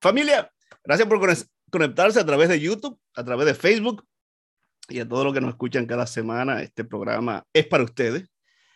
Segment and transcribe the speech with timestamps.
[0.00, 0.52] Familia,
[0.84, 1.20] gracias por
[1.70, 4.06] conectarse a través de YouTube, a través de Facebook
[4.88, 6.62] y a todos los que nos escuchan cada semana.
[6.62, 8.28] Este programa es para ustedes.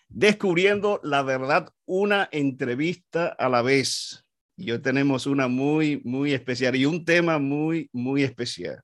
[0.09, 4.25] Descubriendo la verdad, una entrevista a la vez.
[4.57, 8.83] Y hoy tenemos una muy, muy especial y un tema muy, muy especial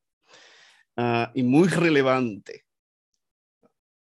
[0.96, 2.64] uh, y muy relevante.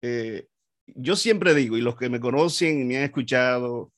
[0.03, 0.46] Eh,
[0.87, 3.93] yo siempre digo, y los que me conocen y me han escuchado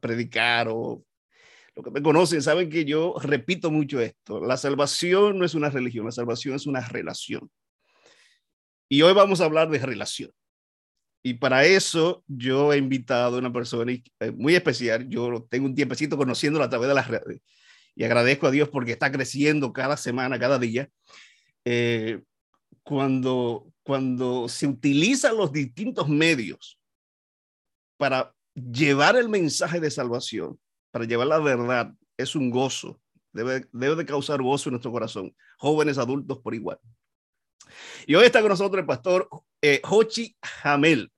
[0.00, 1.04] predicar o
[1.74, 4.40] los que me conocen saben que yo repito mucho esto.
[4.40, 7.48] La salvación no es una religión, la salvación es una relación.
[8.88, 10.32] Y hoy vamos a hablar de relación.
[11.22, 15.08] Y para eso yo he invitado a una persona eh, muy especial.
[15.08, 17.40] Yo tengo un tiempecito conociéndola a través de las redes
[17.94, 20.88] y agradezco a Dios porque está creciendo cada semana, cada día.
[21.64, 22.22] Eh,
[22.82, 26.78] cuando, cuando se utilizan los distintos medios
[27.96, 30.58] para llevar el mensaje de salvación,
[30.90, 33.00] para llevar la verdad, es un gozo.
[33.32, 36.78] Debe, debe de causar gozo en nuestro corazón, jóvenes, adultos por igual.
[38.06, 39.28] Y hoy está con nosotros el pastor
[39.62, 41.12] eh, Hochi Jamel.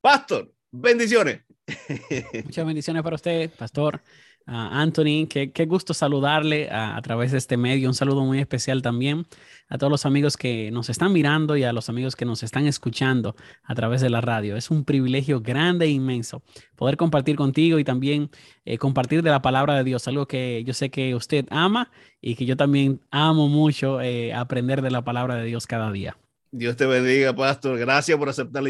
[0.00, 1.42] Pastor, bendiciones.
[2.44, 4.02] Muchas bendiciones para usted, pastor.
[4.46, 7.88] Anthony, qué, gusto saludarle a, través de este medio.
[7.88, 9.26] Un saludo muy especial también
[9.68, 12.66] a todos los amigos que nos están mirando y a los amigos que nos están
[12.66, 14.56] escuchando a través de la radio.
[14.56, 16.42] Es un privilegio grande e inmenso
[16.76, 18.30] poder compartir contigo y también
[18.66, 22.34] eh, compartir de la palabra de Dios, algo que yo sé que usted ama y
[22.34, 26.18] que yo también amo mucho eh, aprender de la palabra de Dios cada día.
[26.50, 27.78] Dios te bendiga, pastor.
[27.78, 28.68] Gracias por aceptar la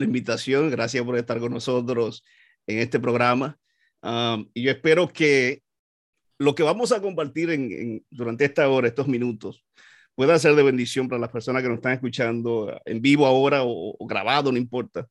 [0.00, 0.68] invitación.
[0.68, 2.24] Gracias por estar con nosotros
[2.66, 3.58] en este programa
[4.02, 5.62] y yo espero que
[6.38, 9.64] lo que vamos a compartir en, durante esta hora, estos minutos,
[10.14, 13.96] pueda ser de bendición para las personas que nos están escuchando en vivo ahora o,
[14.06, 15.08] grabado, no importa.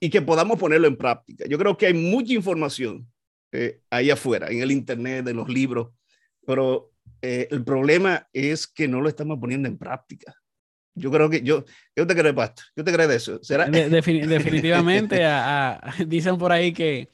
[0.00, 1.44] y que podamos ponerlo en práctica.
[1.46, 3.06] Yo creo que hay mucha información
[3.52, 5.88] eh, ahí afuera, en el Internet, en los libros,
[6.46, 10.34] pero eh, el problema es que no lo estamos poniendo en práctica.
[10.94, 11.64] Yo creo que yo,
[11.94, 12.62] ¿qué te crees, Pasto?
[12.74, 13.38] ¿Qué te crees de eso?
[13.42, 13.66] ¿Será?
[13.70, 15.22] definitivamente,
[16.06, 17.08] dicen por ahí que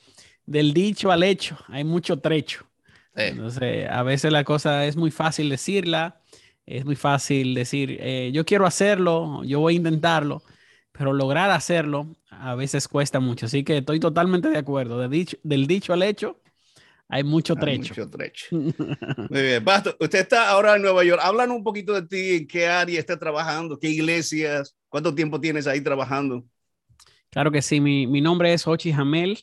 [0.44, 2.66] del dicho al hecho hay mucho trecho.
[3.14, 6.20] Entonces, a veces la cosa es muy fácil decirla,
[6.66, 10.42] es muy fácil decir, eh, yo quiero hacerlo, yo voy a intentarlo,
[10.92, 13.46] pero lograr hacerlo a veces cuesta mucho.
[13.46, 14.98] Así que estoy totalmente de acuerdo.
[14.98, 16.40] De dicho, del dicho al hecho,
[17.08, 17.94] hay mucho trecho.
[17.94, 18.46] mucho trecho.
[19.30, 19.64] Muy bien.
[19.64, 21.20] Pastor, usted está ahora en Nueva York.
[21.22, 25.66] Háblanos un poquito de ti, en qué área está trabajando, qué iglesias, cuánto tiempo tienes
[25.66, 26.44] ahí trabajando.
[27.30, 29.38] Claro que sí, mi, mi nombre es Ochi Hamel.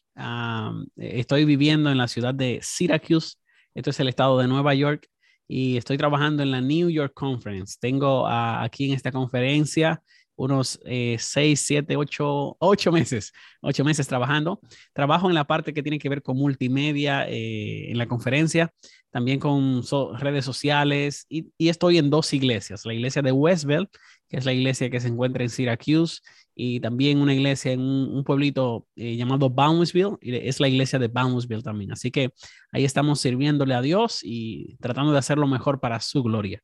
[0.98, 3.36] estoy viviendo en la ciudad de Syracuse.
[3.76, 5.08] Esto es el estado de Nueva York
[5.48, 7.78] y estoy trabajando en la New York Conference.
[7.80, 10.02] Tengo aquí en esta conferencia
[10.36, 14.60] unos eh, seis, siete, ocho, ocho meses, ocho meses trabajando.
[14.94, 18.74] Trabajo en la parte que tiene que ver con multimedia eh, en la conferencia,
[19.12, 19.84] también con
[20.20, 23.88] redes sociales y, estoy en dos iglesias, la iglesia de Westville,
[24.28, 26.22] que es la iglesia que se encuentra en Syracuse,
[26.56, 31.08] y también una iglesia en un, pueblito eh, llamado Boundsville, y es la iglesia de
[31.08, 31.92] Boundsville también.
[31.92, 32.32] Así que
[32.72, 36.62] ahí estamos sirviéndole a Dios y tratando de hacer lo mejor para su gloria.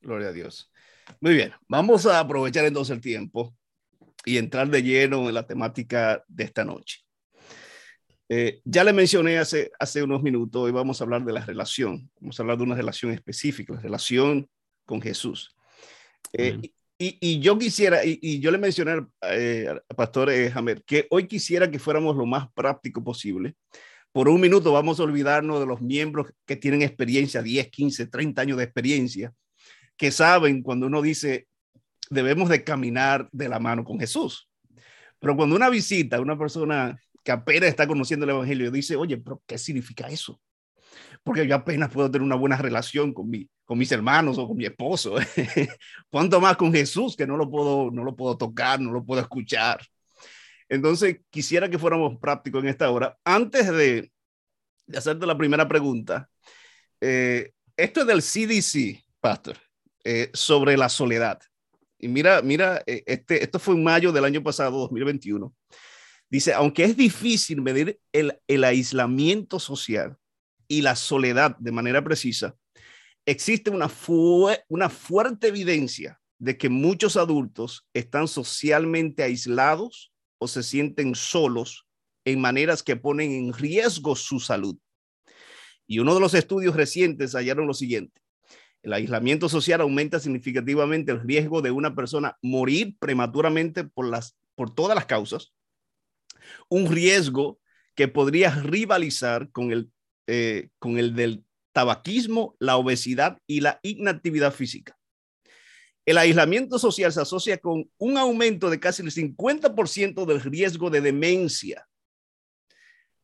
[0.00, 0.70] Gloria a Dios.
[1.20, 3.54] Muy bien, vamos a aprovechar entonces el tiempo
[4.24, 6.98] y entrar de lleno en la temática de esta noche.
[8.28, 12.10] Eh, ya le mencioné hace, hace unos minutos, hoy vamos a hablar de la relación,
[12.20, 14.46] vamos a hablar de una relación específica, la relación
[14.84, 15.56] con Jesús.
[16.34, 16.60] Eh,
[16.98, 21.70] y, y, yo quisiera, y, yo le mencioné al eh, pastor Jamer, que hoy quisiera
[21.70, 23.54] que fuéramos lo más práctico posible.
[24.12, 28.42] Por un minuto vamos a olvidarnos de los miembros que tienen experiencia, 10, 15, 30
[28.42, 29.32] años de experiencia,
[29.98, 31.48] que saben cuando uno dice,
[32.08, 34.48] debemos de caminar de la mano con Jesús.
[35.18, 39.42] Pero cuando una visita, una persona que apenas está conociendo el Evangelio, dice, oye, pero
[39.46, 40.40] ¿qué significa eso?
[41.22, 44.56] Porque yo apenas puedo tener una buena relación con, mi, con mis hermanos o con
[44.56, 45.16] mi esposo.
[46.10, 49.20] ¿Cuánto más con Jesús que no lo, puedo, no lo puedo tocar, no lo puedo
[49.20, 49.80] escuchar?
[50.68, 53.18] Entonces, quisiera que fuéramos prácticos en esta hora.
[53.24, 54.12] Antes de,
[54.86, 56.30] de hacerte la primera pregunta,
[57.00, 59.67] eh, esto es del CDC, Pastor.
[60.10, 61.38] Eh, sobre la soledad.
[61.98, 65.54] Y mira, mira, eh, este, esto fue en mayo del año pasado, 2021.
[66.30, 70.16] Dice, aunque es difícil medir el, el aislamiento social
[70.66, 72.56] y la soledad de manera precisa,
[73.26, 73.90] existe una,
[74.68, 81.86] una fuerte evidencia de que muchos adultos están socialmente aislados o se sienten solos
[82.24, 84.78] en maneras que ponen en riesgo su salud.
[85.86, 88.22] Y uno de los estudios recientes hallaron lo siguiente.
[88.82, 94.74] El aislamiento social aumenta significativamente el riesgo de una persona morir prematuramente por, las, por
[94.74, 95.52] todas las causas.
[96.68, 97.58] Un riesgo
[97.94, 99.90] que podría rivalizar con el,
[100.26, 104.96] eh, con el del tabaquismo, la obesidad y la inactividad física.
[106.06, 111.02] El aislamiento social se asocia con un aumento de casi el 50% del riesgo de
[111.02, 111.86] demencia.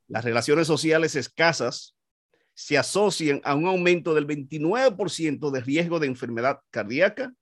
[0.06, 1.97] Las relaciones sociales escasas
[2.55, 7.33] se asocian a un aumento del 29% de riesgo de enfermedad cardíaca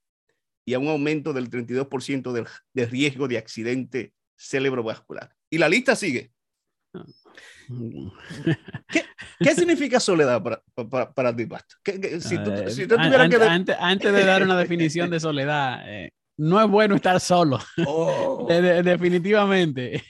[0.64, 5.34] y a un aumento del 32% del, de riesgo de accidente cerebrovascular.
[5.50, 6.32] Y la lista sigue.
[9.38, 11.76] ¿Qué, significa soledad para, para, ti, Pasto?
[13.78, 17.58] antes, de dar una definición de soledad, eh, no es bueno estar solo.
[17.86, 18.46] Oh.
[18.84, 20.02] definitivamente.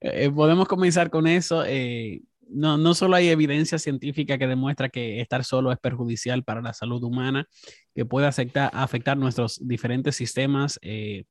[0.00, 1.64] Eh, podemos comenzar con eso.
[1.64, 6.62] Eh, no, no solo hay evidencia científica que demuestra que estar solo es perjudicial para
[6.62, 7.48] la salud humana,
[7.94, 10.78] que puede afectar, afectar nuestros diferentes sistemas.
[10.82, 11.24] Eh,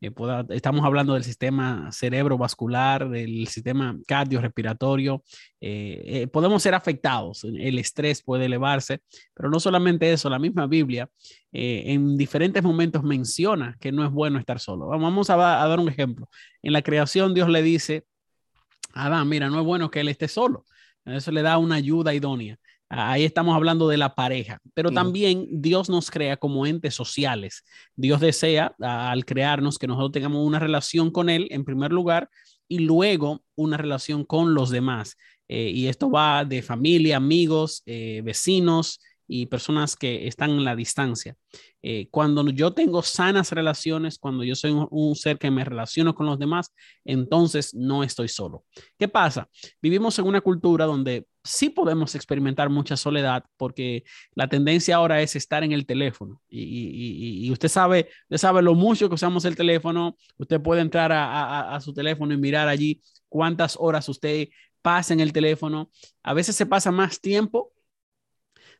[0.00, 0.10] eh,
[0.50, 5.22] estamos hablando del sistema cerebrovascular, del sistema cardiorrespiratorio.
[5.60, 9.00] Eh, podemos ser afectados, el estrés puede elevarse,
[9.34, 11.08] pero no solamente eso, la misma Biblia
[11.52, 14.86] en diferentes momentos menciona que no es bueno estar solo.
[14.86, 16.28] Vamos a dar un ejemplo.
[16.62, 18.04] En la creación Dios le dice
[18.92, 20.64] Adán, mira, no es bueno que él esté solo.
[21.04, 22.58] Eso le da una ayuda idónea.
[22.92, 27.62] Ahí estamos hablando de la pareja, pero también Dios nos crea como entes sociales.
[27.94, 32.28] Dios desea al crearnos que nosotros tengamos una relación con Él en primer lugar
[32.66, 35.16] y luego una relación con los demás.
[35.46, 39.00] Eh, y esto va de familia, amigos, eh, vecinos,
[39.32, 41.36] y personas que están en la distancia.
[41.82, 46.26] Eh, cuando yo tengo sanas relaciones, cuando yo soy un, ser que me relaciono con
[46.26, 46.74] los demás,
[47.04, 48.64] entonces no estoy solo.
[48.98, 49.48] ¿Qué pasa?
[49.80, 54.02] Vivimos en una cultura donde sí podemos experimentar mucha soledad porque
[54.34, 59.08] la tendencia ahora es estar en el teléfono y, usted sabe, usted sabe lo mucho
[59.08, 63.76] que usamos el teléfono, usted puede entrar a, a su teléfono y mirar allí cuántas
[63.78, 64.48] horas usted
[64.82, 65.88] pasa en el teléfono.
[66.24, 67.72] A veces se pasa más tiempo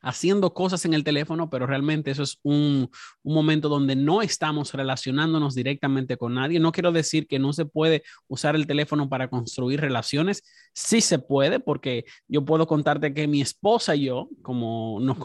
[0.02, 2.90] haciendo cosas en el teléfono, pero realmente eso es un,
[3.22, 6.58] momento donde no estamos relacionándonos directamente con nadie.
[6.58, 10.42] No quiero decir que no se puede usar el teléfono para construir relaciones.
[10.72, 15.18] Sí se puede, porque yo puedo contarte que mi esposa y yo, como nos,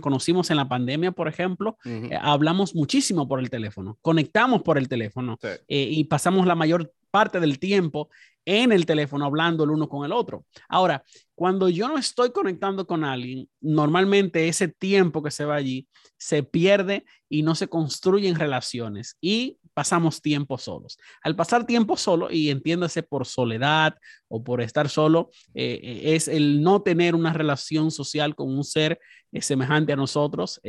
[0.00, 4.88] conocimos en la pandemia, por ejemplo, eh, hablamos muchísimo por el teléfono, conectamos por el
[4.88, 8.08] teléfono eh, y pasamos la mayor parte del tiempo
[8.44, 10.44] en el teléfono hablando el uno con el otro.
[10.68, 11.04] Ahora,
[11.34, 16.42] cuando yo no estoy conectando con alguien, normalmente ese tiempo que se va allí se
[16.42, 20.98] pierde y no se construyen relaciones y pasamos tiempo solos.
[21.22, 23.94] Al pasar tiempo solo, y entiéndase por soledad
[24.28, 28.64] o por estar solo, eh, eh, es el no tener una relación social con un
[28.64, 29.00] ser
[29.32, 30.60] eh, semejante a nosotros,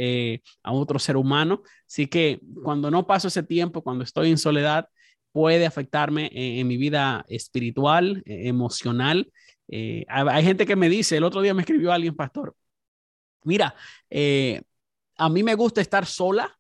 [0.64, 1.64] a otro ser humano.
[1.88, 4.88] Así que cuando no paso ese tiempo, cuando estoy en soledad,
[5.34, 9.32] puede afectarme en, mi vida espiritual, eh, emocional.
[9.68, 12.56] Eh, hay gente que me dice, el otro día me escribió alguien, pastor,
[13.44, 13.76] mira,
[14.10, 14.62] eh,
[15.18, 16.58] a mí me gusta estar sola,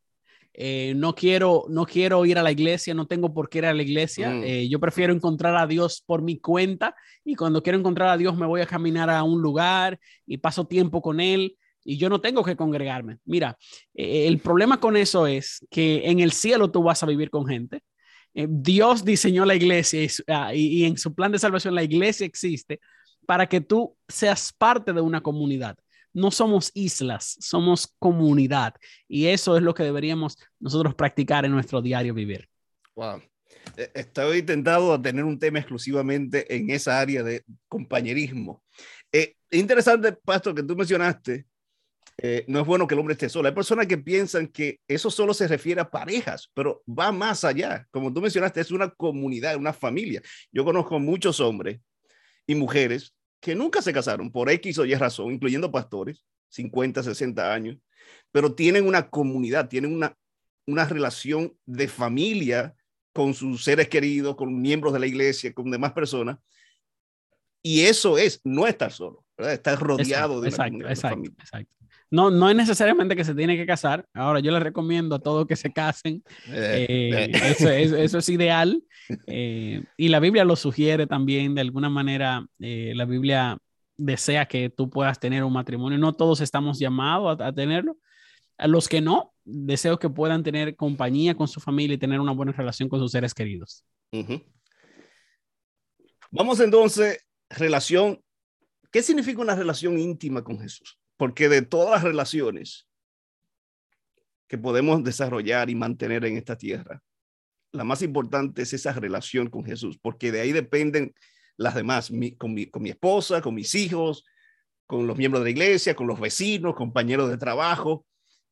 [0.96, 3.82] no, quiero, no quiero ir a la iglesia, no tengo por qué ir a la
[3.82, 4.30] iglesia.
[4.30, 4.44] Mm.
[4.70, 8.46] yo prefiero encontrar a Dios por mi cuenta y cuando quiero encontrar a Dios me
[8.46, 12.44] voy a caminar a un lugar y paso tiempo con Él y yo no tengo
[12.44, 13.18] que congregarme.
[13.26, 13.58] Mira,
[13.96, 17.82] el problema con eso es que en el cielo tú vas a vivir con gente.
[18.34, 22.80] Eh, Dios diseñó la iglesia ah, y, en su plan de salvación la iglesia existe
[23.26, 25.78] para que tú seas parte de una comunidad.
[26.14, 28.76] No somos islas, somos comunidad.
[29.08, 32.48] Y eso es lo que deberíamos nosotros practicar en nuestro diario vivir.
[32.96, 33.22] Wow.
[33.78, 38.64] Eh, estoy tentado a tener un tema exclusivamente en esa área de compañerismo.
[39.12, 41.46] Eh, interesante, Pastor, que tú mencionaste
[42.18, 43.48] eh, no es bueno que el hombre esté solo.
[43.48, 47.88] Hay personas que piensan que eso solo se refiere a parejas, pero va más allá.
[47.92, 50.22] Como tú mencionaste, es una comunidad, una familia.
[50.52, 51.80] Yo conozco muchos hombres
[52.46, 57.54] y mujeres que nunca se casaron por X o Y razón, incluyendo pastores, 50, 60
[57.54, 57.78] años,
[58.32, 60.16] pero tienen una comunidad, tienen una,
[60.66, 62.76] una relación de familia
[63.12, 66.38] con sus seres queridos, con miembros de la iglesia, con demás personas.
[67.62, 69.54] Y eso es no estar solo, ¿verdad?
[69.54, 71.38] estar rodeado de una comunidad, familia.
[71.40, 71.83] Exacto.
[72.14, 74.06] No, no es necesariamente que se tiene que casar.
[74.14, 76.24] Ahora, yo les recomiendo a todos que se casen.
[76.48, 78.04] Eh, eh, eh.
[78.04, 78.84] Eso, es ideal.
[79.26, 81.56] y la Biblia lo sugiere también.
[81.56, 83.58] De alguna manera, la Biblia
[83.98, 85.98] desea que tú puedas tener un matrimonio.
[85.98, 87.98] No todos estamos llamados a, tenerlo.
[88.60, 92.34] A los que no, deseo que puedan tener compañía con su familia y tener una
[92.34, 93.84] buena relación con sus seres queridos.
[96.30, 98.24] Vamos entonces, relación.
[98.92, 101.00] ¿Qué significa una relación íntima con Jesús?
[101.18, 102.88] Porque de todas las relaciones
[104.48, 107.02] que podemos desarrollar y mantener en esta tierra,
[107.72, 111.14] la más importante es esa relación con Jesús, porque de ahí dependen
[111.58, 114.26] las demás, con, mi, con mi esposa, con mis hijos,
[114.86, 118.06] con los miembros de la iglesia, con los vecinos, compañeros de trabajo.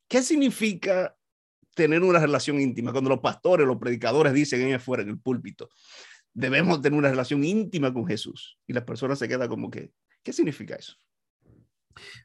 [0.07, 1.15] ¿Qué significa
[1.75, 2.91] tener una relación íntima?
[2.91, 5.69] Cuando los pastores, los predicadores dicen ahí afuera en el púlpito,
[6.33, 8.57] debemos tener una relación íntima con Jesús.
[8.67, 9.91] Y las personas se quedan como que,
[10.23, 10.95] ¿qué significa eso?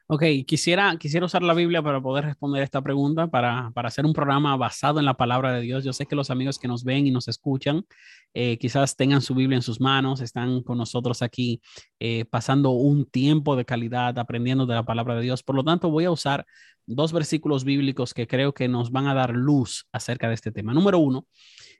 [0.07, 4.13] Ok, quisiera, quisiera usar la Biblia para poder responder esta pregunta, para, para, hacer un
[4.13, 5.83] programa basado en la palabra de Dios.
[5.83, 7.85] Yo sé que los amigos que nos ven y nos escuchan
[8.33, 11.59] eh, quizás tengan su Biblia en sus manos, están con nosotros aquí
[11.99, 15.41] eh, pasando un tiempo de calidad aprendiendo de la palabra de Dios.
[15.41, 16.45] Por lo tanto, voy a usar
[16.85, 20.73] dos versículos bíblicos que creo que nos van a dar luz acerca de este tema.
[20.73, 21.25] Número uno,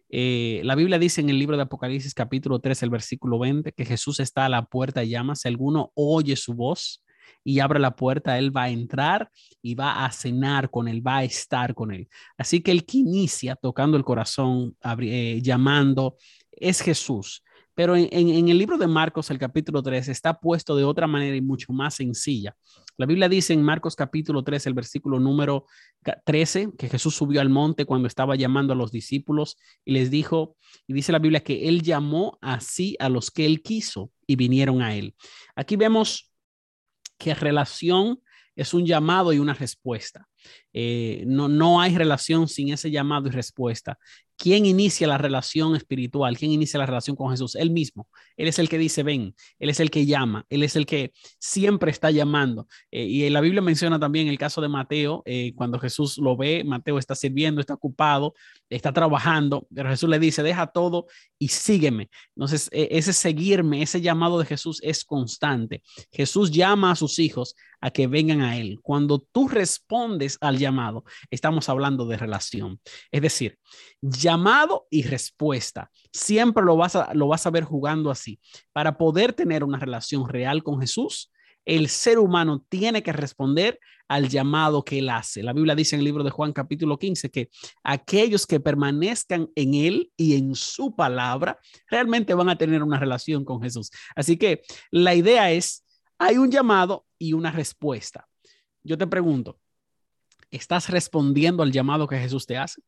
[0.10, 3.86] eh, la Biblia dice en el libro de Apocalipsis capítulo 3, el versículo 20, que
[3.86, 5.36] Jesús está a la puerta y llama.
[5.36, 7.04] Si alguno oye su voz,
[7.44, 9.30] y abre la puerta, Él va a entrar
[9.62, 12.08] y va a cenar con Él, va a estar con Él.
[12.38, 16.18] Así que el que inicia tocando el corazón, eh, llamando,
[16.52, 17.44] es Jesús.
[17.78, 21.42] Pero en, el libro de Marcos, el capítulo 3, está puesto de otra manera y
[21.42, 22.56] mucho más sencilla.
[22.98, 25.68] La Biblia dice en Marcos capítulo 3, el versículo número
[26.26, 30.56] 13, que Jesús subió al monte cuando estaba llamando a los discípulos y les dijo,
[30.88, 34.82] y dice la Biblia que él llamó así a los que él quiso y vinieron
[34.82, 35.14] a él.
[35.56, 36.32] Aquí vemos
[37.18, 38.22] que relación
[38.56, 40.28] es un llamado y una respuesta.
[40.74, 44.00] Eh, no, no hay relación sin ese llamado y respuesta.
[44.38, 46.38] ¿Quién inicia la relación espiritual?
[46.38, 47.56] ¿Quién inicia la relación con Jesús?
[47.56, 48.08] Él mismo.
[48.36, 49.36] Él es el que dice, ven.
[49.58, 50.46] Él es el que llama.
[50.50, 52.68] Él es el que siempre está llamando.
[52.92, 56.64] Eh, y la Biblia menciona también el caso de Mateo, eh, cuando Jesús lo ve,
[56.64, 58.36] Mateo está sirviendo, está ocupado,
[58.70, 61.08] está trabajando, pero Jesús le dice, deja todo
[61.40, 62.10] y sígueme.
[62.36, 65.82] Entonces, e, ese seguirme, ese llamado de Jesús es constante.
[66.12, 68.80] Jesús llama a sus hijos a que vengan a Él.
[68.82, 72.80] Cuando tú respondes al llamado, estamos hablando de relación.
[73.12, 73.58] Es decir,
[74.02, 75.92] llamado y respuesta.
[76.12, 78.40] Siempre lo vas a, lo vas a ver jugando así.
[78.74, 81.32] Para poder tener una relación real con Jesús,
[81.66, 85.44] el ser humano tiene que responder al llamado que él hace.
[85.44, 87.50] La Biblia dice en el libro de Juan capítulo 15 que
[87.84, 93.44] aquellos que permanezcan en él y en su palabra realmente van a tener una relación
[93.44, 93.92] con Jesús.
[94.16, 95.86] Así que la idea es,
[96.18, 98.28] hay un llamado y una respuesta.
[98.84, 99.60] Yo te pregunto,
[100.52, 102.82] ¿estás respondiendo al llamado que Jesús te hace?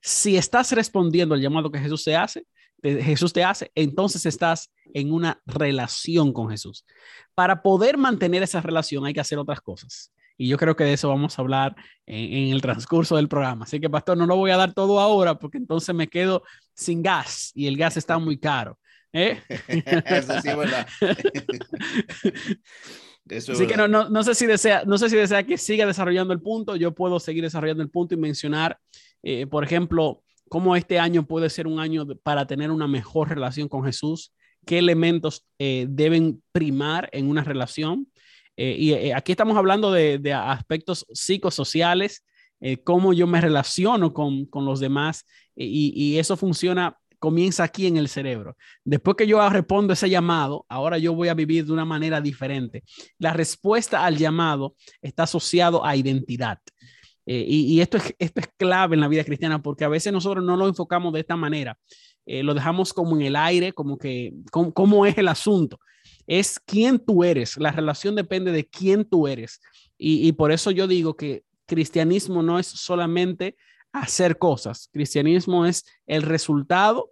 [0.00, 2.44] Si estás respondiendo al llamado que Jesús te hace,
[2.82, 6.84] Jesús te hace, entonces estás en una relación con Jesús.
[7.34, 10.12] Para poder mantener esa relación hay que hacer otras cosas.
[10.36, 13.64] Y yo creo que de eso vamos a hablar en, el transcurso del programa.
[13.64, 16.42] Así que, pastor, no lo voy a dar todo ahora porque entonces me quedo
[16.74, 18.78] sin gas y el gas está muy caro.
[19.12, 19.40] ¿Eh?
[20.06, 20.86] eso sí verdad.
[23.30, 26.34] Así que no, no, no, sé si desea, no sé si desea que siga desarrollando
[26.34, 26.74] el punto.
[26.76, 28.78] Yo puedo seguir desarrollando el punto y mencionar
[29.22, 33.68] eh, por ejemplo, cómo este año puede ser un año para tener una mejor relación
[33.68, 34.34] con Jesús,
[34.66, 38.08] qué elementos eh, deben primar en una relación.
[38.54, 42.22] Y aquí estamos hablando de, aspectos psicosociales,
[42.84, 45.24] cómo yo me relaciono con, los demás
[45.56, 48.56] y, y, eso funciona, comienza aquí en el cerebro.
[48.84, 52.82] Después que yo respondo ese llamado, ahora yo voy a vivir de una manera diferente.
[53.16, 56.58] La respuesta al llamado está asociado a identidad.
[57.24, 60.44] Eh, y, esto, es, esto es clave en la vida cristiana porque a veces nosotros
[60.44, 61.78] no lo enfocamos de esta manera.
[62.26, 65.78] Eh, lo dejamos como en el aire, como que, ¿cómo, es el asunto?
[66.26, 67.56] Es quién tú eres.
[67.56, 69.60] La relación depende de quién tú eres.
[69.96, 73.54] Y, y por eso yo digo que cristianismo no es solamente
[73.92, 74.88] hacer cosas.
[74.92, 77.11] Cristianismo es el resultado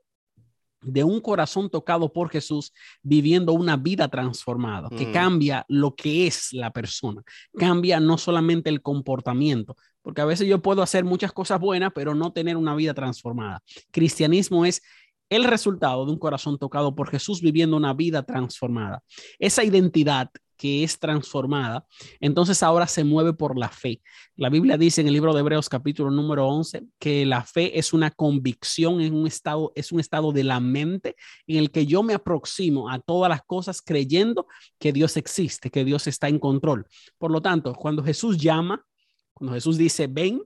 [0.82, 2.72] de un corazón tocado por Jesús
[3.02, 5.12] viviendo una vida transformada, que mm.
[5.12, 7.22] cambia lo que es la persona,
[7.56, 12.14] cambia no solamente el comportamiento, porque a veces yo puedo hacer muchas cosas buenas, pero
[12.14, 13.62] no tener una vida transformada.
[13.90, 14.82] Cristianismo es
[15.28, 19.02] el resultado de un corazón tocado por Jesús viviendo una vida transformada.
[19.38, 21.86] Esa identidad que es transformada,
[22.20, 24.02] entonces ahora se mueve por la fe.
[24.36, 27.94] La Biblia dice en el libro de Hebreos capítulo número 11 que la fe es
[27.94, 32.02] una convicción, en un estado, es un estado de la mente en el que yo
[32.02, 34.48] me aproximo a todas las cosas creyendo
[34.78, 36.86] que Dios existe, que Dios está en control.
[37.16, 38.84] Por lo tanto, cuando Jesús llama,
[39.32, 40.42] cuando Jesús dice, ven,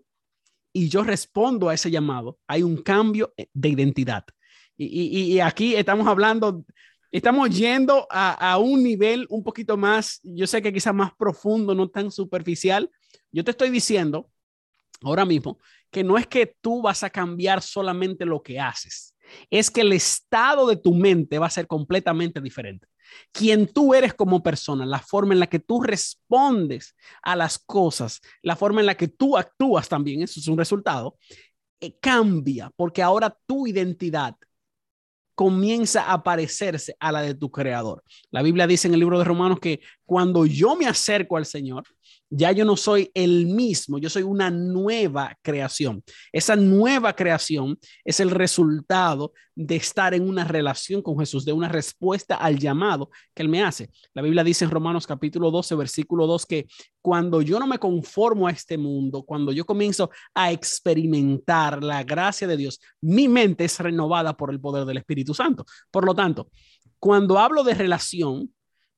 [0.73, 4.25] y yo respondo a ese llamado, hay un cambio de identidad.
[4.77, 6.65] Y, aquí estamos hablando,
[7.17, 11.89] estamos yendo a, un nivel un poquito más, yo sé que quizás más profundo, no
[11.89, 12.91] tan superficial.
[13.31, 14.29] Yo te estoy diciendo
[15.01, 15.61] ahora mismo
[15.93, 19.15] que no es que tú vas a cambiar solamente lo que haces,
[19.49, 22.89] es que el estado de tu mente va a ser completamente diferente
[23.31, 28.21] quien tú eres como persona, la forma en la que tú respondes a las cosas,
[28.43, 31.17] la forma en la que tú actúas también, eso es un resultado,
[31.81, 34.35] eh, cambia porque ahora tu identidad
[35.35, 38.03] comienza a parecerse a la de tu creador.
[38.31, 41.85] La Biblia dice en el libro de Romanos que cuando yo me acerco al Señor,
[42.37, 46.03] ya yo no soy el mismo, yo soy una nueva creación.
[46.33, 51.69] Esa nueva creación es el resultado de estar en una relación con Jesús, de una
[51.69, 53.89] respuesta al llamado que Él me hace.
[54.15, 56.67] La Biblia dice en Romanos capítulo 12, versículo 2, que
[57.01, 62.49] cuando yo no me conformo a este mundo, cuando yo comienzo a experimentar la gracia
[62.49, 65.65] de Dios, mi mente es renovada por el poder del Espíritu Santo.
[65.89, 66.51] Por lo tanto,
[66.99, 68.53] cuando hablo de relación,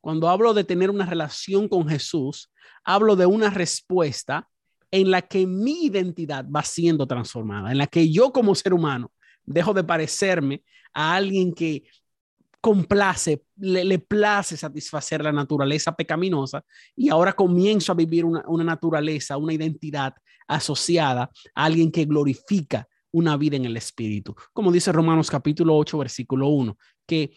[0.07, 2.53] cuando hablo de tener una relación con Jesús,
[2.85, 4.49] hablo de una respuesta
[4.93, 9.11] en la que mi identidad va siendo transformada, en la que yo como ser humano
[9.45, 10.63] dejo de parecerme
[10.95, 11.83] a alguien que
[12.61, 19.37] complace, le, place satisfacer la naturaleza pecaminosa y ahora comienzo a vivir una, una naturaleza,
[19.37, 20.15] una identidad
[20.47, 24.37] asociada a alguien que glorifica una vida en el Espíritu.
[24.53, 27.33] Como dice Romanos capítulo 8, versículo 1, que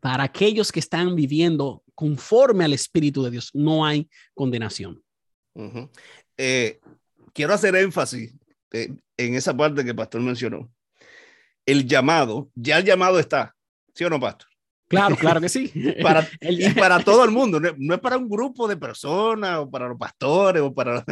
[0.00, 5.02] para aquellos que están viviendo conforme al Espíritu de Dios, no hay condenación.
[6.36, 6.80] Eh,
[7.32, 8.34] quiero hacer énfasis
[8.72, 10.70] eh, en esa parte que el pastor mencionó.
[11.64, 13.54] El llamado, ya el llamado está,
[13.94, 14.48] ¿sí o no, pastor?
[14.88, 15.72] Claro, claro que sí.
[16.02, 19.88] para, y para todo el mundo, no, es para un grupo de personas o para
[19.88, 21.04] los pastores o para...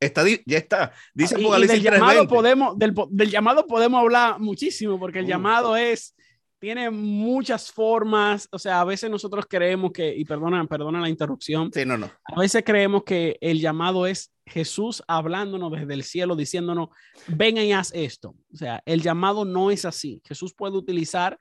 [0.00, 0.92] Está, ya está.
[1.14, 6.16] Dice del llamado podemos del, del, llamado podemos hablar muchísimo porque el llamado es
[6.62, 11.72] tiene muchas formas, o sea, a veces nosotros creemos que, y perdona, perdona la interrupción,
[11.74, 12.08] sí, no, no.
[12.24, 16.90] a veces creemos que el llamado es Jesús hablándonos desde el cielo, diciéndonos,
[17.26, 18.36] ven y haz esto.
[18.54, 20.22] O sea, el llamado no es así.
[20.24, 21.36] Jesús puede utilizar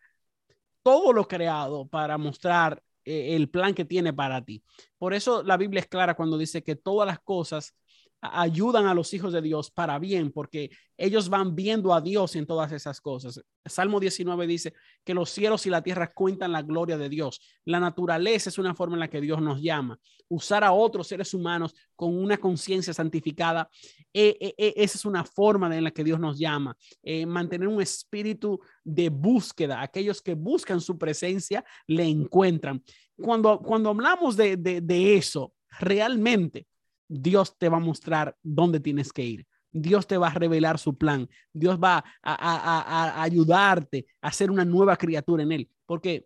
[0.82, 4.63] todo lo creado para mostrar eh, el plan que tiene para ti.
[4.98, 7.75] Por eso la Biblia es clara cuando dice que todas las cosas
[8.22, 12.46] ayudan a los hijos de Dios para bien, porque ellos van viendo a Dios en
[12.46, 13.42] todas esas cosas.
[13.66, 14.74] Salmo 19 dice
[15.04, 17.42] que los cielos y la tierra cuentan la gloria de Dios.
[17.66, 20.00] La naturaleza es una forma en la que Dios nos llama.
[20.30, 23.67] Usar a otros seres humanos con una conciencia santificada,
[24.13, 26.78] eh, eh, eh, esa es una forma en la que Dios nos llama.
[27.26, 29.82] mantener un espíritu de búsqueda.
[29.82, 32.84] Aquellos que buscan su presencia le encuentran.
[33.17, 36.67] Cuando, cuando hablamos de, de eso, realmente
[37.13, 39.47] Dios te va a mostrar dónde tienes que ir.
[39.74, 41.30] Dios te va a revelar su plan.
[41.52, 45.69] Dios va a, ayudarte a ser una nueva criatura en Él.
[45.86, 46.26] Porque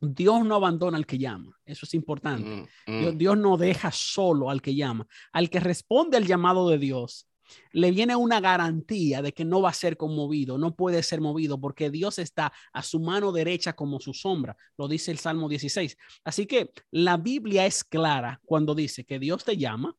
[0.00, 1.58] Dios no abandona al que llama.
[1.64, 2.68] Eso es importante.
[2.86, 3.18] Mm, mm.
[3.18, 5.06] Dios, no deja solo al que llama.
[5.32, 7.26] Al que responde al llamado de Dios,
[7.72, 11.58] le viene una garantía de que no va a ser conmovido, no puede ser movido,
[11.58, 15.96] porque Dios está a su mano derecha como su sombra, lo dice el Salmo 16.
[16.24, 19.94] Así que la Biblia es clara cuando dice que Dios te llama,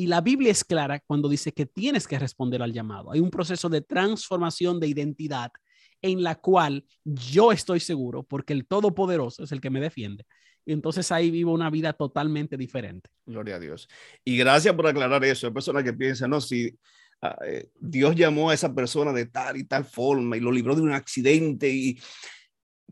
[0.00, 3.12] y la Biblia es clara cuando dice que tienes que responder al llamado.
[3.12, 5.52] Hay un proceso de transformación de identidad
[6.00, 10.24] en la cual yo estoy seguro, porque el Todopoderoso es el que me defiende.
[10.64, 13.10] Y entonces ahí vivo una vida totalmente diferente.
[13.26, 13.90] Gloria a Dios.
[14.24, 15.46] Y gracias por aclarar eso.
[15.46, 16.74] Hay personas que piensan, no, si
[17.20, 20.74] ah, eh, Dios llamó a esa persona de tal y tal forma y lo libró
[20.74, 22.00] de un accidente y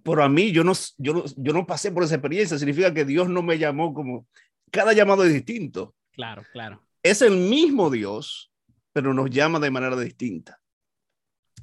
[0.02, 3.06] por a mí yo no, yo no, yo no pasé por esa experiencia, significa que
[3.06, 4.26] Dios no me llamó como,
[4.70, 5.94] cada llamado es distinto.
[6.12, 8.50] Claro, claro es el mismo Dios,
[8.92, 10.60] pero nos llama de manera distinta.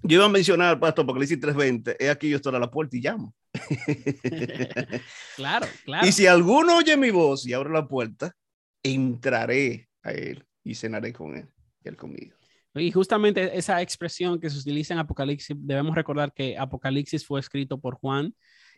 [0.04, 3.02] Yo iba a mencionar, Pastor Apocalipsis 3:20, es aquí yo estoy a la puerta y
[3.02, 3.34] llamo.
[5.36, 6.08] claro, claro.
[6.08, 8.36] Y si alguno oye mi voz y abre la puerta,
[8.84, 11.48] entraré a él y cenaré con él
[11.84, 12.36] y él conmigo.
[12.76, 17.80] Y justamente esa expresión que se utiliza en Apocalipsis, debemos recordar que Apocalipsis fue escrito
[17.80, 18.36] por Juan,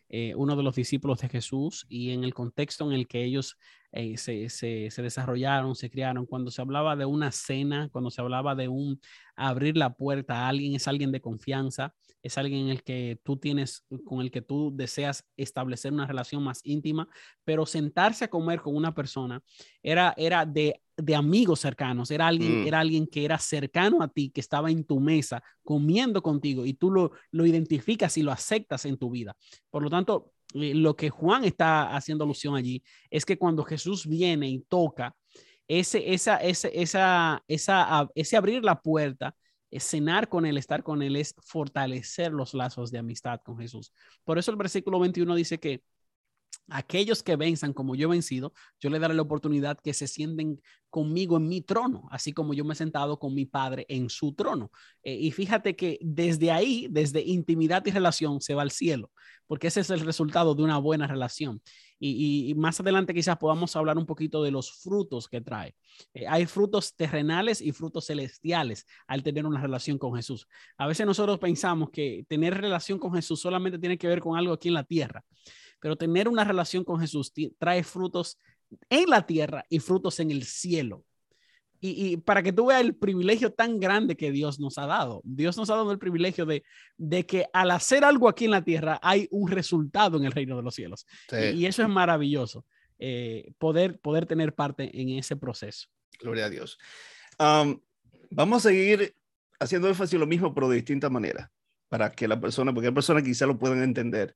[0.09, 3.57] eh, uno de los discípulos de Jesús, y en el contexto en el que ellos
[3.91, 6.25] eh, se, se, se, desarrollaron, se criaron.
[6.25, 8.99] Cuando se hablaba de una cena, cuando se hablaba de un
[9.37, 13.37] abrir la puerta a alguien, es alguien de confianza, es alguien en el que tú
[13.37, 17.07] tienes, con el que tú deseas establecer una relación más íntima,
[17.45, 19.41] pero sentarse a comer con una persona
[19.81, 22.67] era, era de, de amigos cercanos, era alguien, mm.
[22.67, 26.73] era alguien que era cercano a ti, que estaba en tu mesa comiendo contigo y
[26.73, 29.37] tú lo, lo identificas y lo aceptas en tu vida.
[29.69, 34.07] Por lo tanto, eh, lo que Juan está haciendo alusión allí es que cuando Jesús
[34.07, 35.15] viene y toca,
[35.67, 39.35] ese, esa, ese, esa, esa, ese abrir la puerta,
[39.79, 43.93] cenar con él, estar con él, es fortalecer los lazos de amistad con Jesús.
[44.23, 45.83] Por eso el versículo 21 dice que
[46.69, 50.61] aquellos que venzan como yo he vencido, yo le daré la oportunidad que se sienten
[50.89, 54.33] conmigo en mi trono, así como yo me he sentado con mi padre en su
[54.33, 54.71] trono.
[55.03, 59.11] Eh, y fíjate que desde ahí, desde intimidad y relación, se va al cielo,
[59.47, 61.61] porque ese es el resultado de una buena relación.
[61.99, 65.75] Y, más adelante quizás podamos hablar un poquito de los frutos que trae.
[66.13, 70.47] Eh, hay frutos terrenales y frutos celestiales al tener una relación con Jesús.
[70.77, 74.53] A veces nosotros pensamos que tener relación con Jesús solamente tiene que ver con algo
[74.53, 75.23] aquí en la tierra,
[75.79, 78.37] pero tener una relación con Jesús trae frutos
[78.89, 81.03] en la tierra y frutos en el cielo.
[81.79, 85.21] Y, para que tú veas el privilegio tan grande que Dios nos ha dado.
[85.23, 86.63] Dios nos ha dado el privilegio de,
[86.97, 90.57] de que al hacer algo aquí en la tierra hay un resultado en el reino
[90.57, 91.05] de los cielos.
[91.53, 92.65] Y, eso es maravilloso,
[92.97, 95.87] eh, poder, poder tener parte en ese proceso.
[96.19, 96.79] Gloria a Dios.
[98.29, 99.15] vamos a seguir
[99.59, 101.51] haciendo énfasis lo mismo, pero de distinta manera,
[101.89, 104.35] para que la persona, porque hay personas quizá lo puedan entender.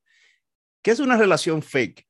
[0.80, 2.06] ¿Qué es una relación fake?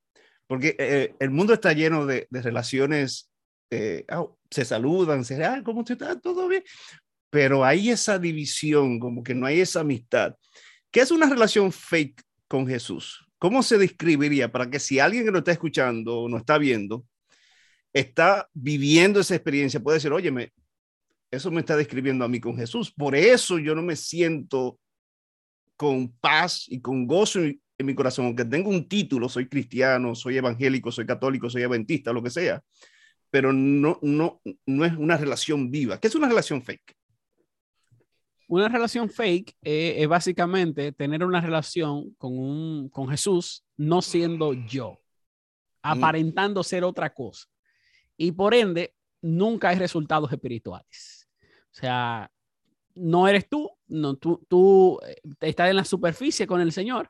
[0.46, 3.30] Porque eh, el mundo está lleno de, de relaciones
[3.70, 4.04] eh,
[4.52, 6.18] se saludan, se, ah, ¿cómo está?
[6.20, 6.62] ¿Todo bien?
[7.30, 10.34] Pero hay esa división, como que no hay esa amistad.
[10.90, 13.26] ¿Qué es una relación fake con Jesús?
[13.38, 17.04] ¿Cómo se describiría para que si alguien que nos está escuchando o nos está viendo
[17.94, 20.52] está viviendo esa experiencia, puede decir, óyeme,
[21.30, 22.92] eso me está describiendo a mí con Jesús.
[22.92, 24.78] Por eso yo no me siento
[25.76, 30.36] con paz y con gozo en mi corazón, aunque tengo un título, soy cristiano, soy
[30.36, 32.62] evangélico, soy católico, soy adventista, lo que sea
[33.32, 35.98] pero no, no, no es una relación viva.
[35.98, 36.94] ¿Qué es una relación fake?
[38.46, 44.52] Una relación fake eh, es básicamente tener una relación con, un, con Jesús no siendo
[44.52, 45.00] yo,
[45.80, 47.46] aparentando ser otra cosa.
[48.18, 51.26] Y por ende, nunca hay resultados espirituales.
[51.40, 52.30] O sea,
[52.94, 57.08] no eres tú, no, tú, tú eh, estás en la superficie con el Señor,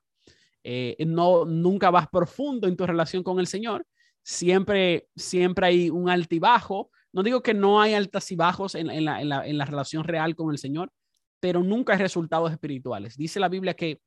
[0.63, 3.85] eh, no, nunca vas profundo en tu relación con el Señor
[4.23, 6.91] siempre, siempre hay un altibajo.
[7.13, 10.05] No digo que no hay altas y bajos en, la, en, la, en la relación
[10.05, 10.93] real con el Señor,
[11.41, 13.17] pero nunca hay resultados espirituales.
[13.17, 14.01] Dice la Biblia que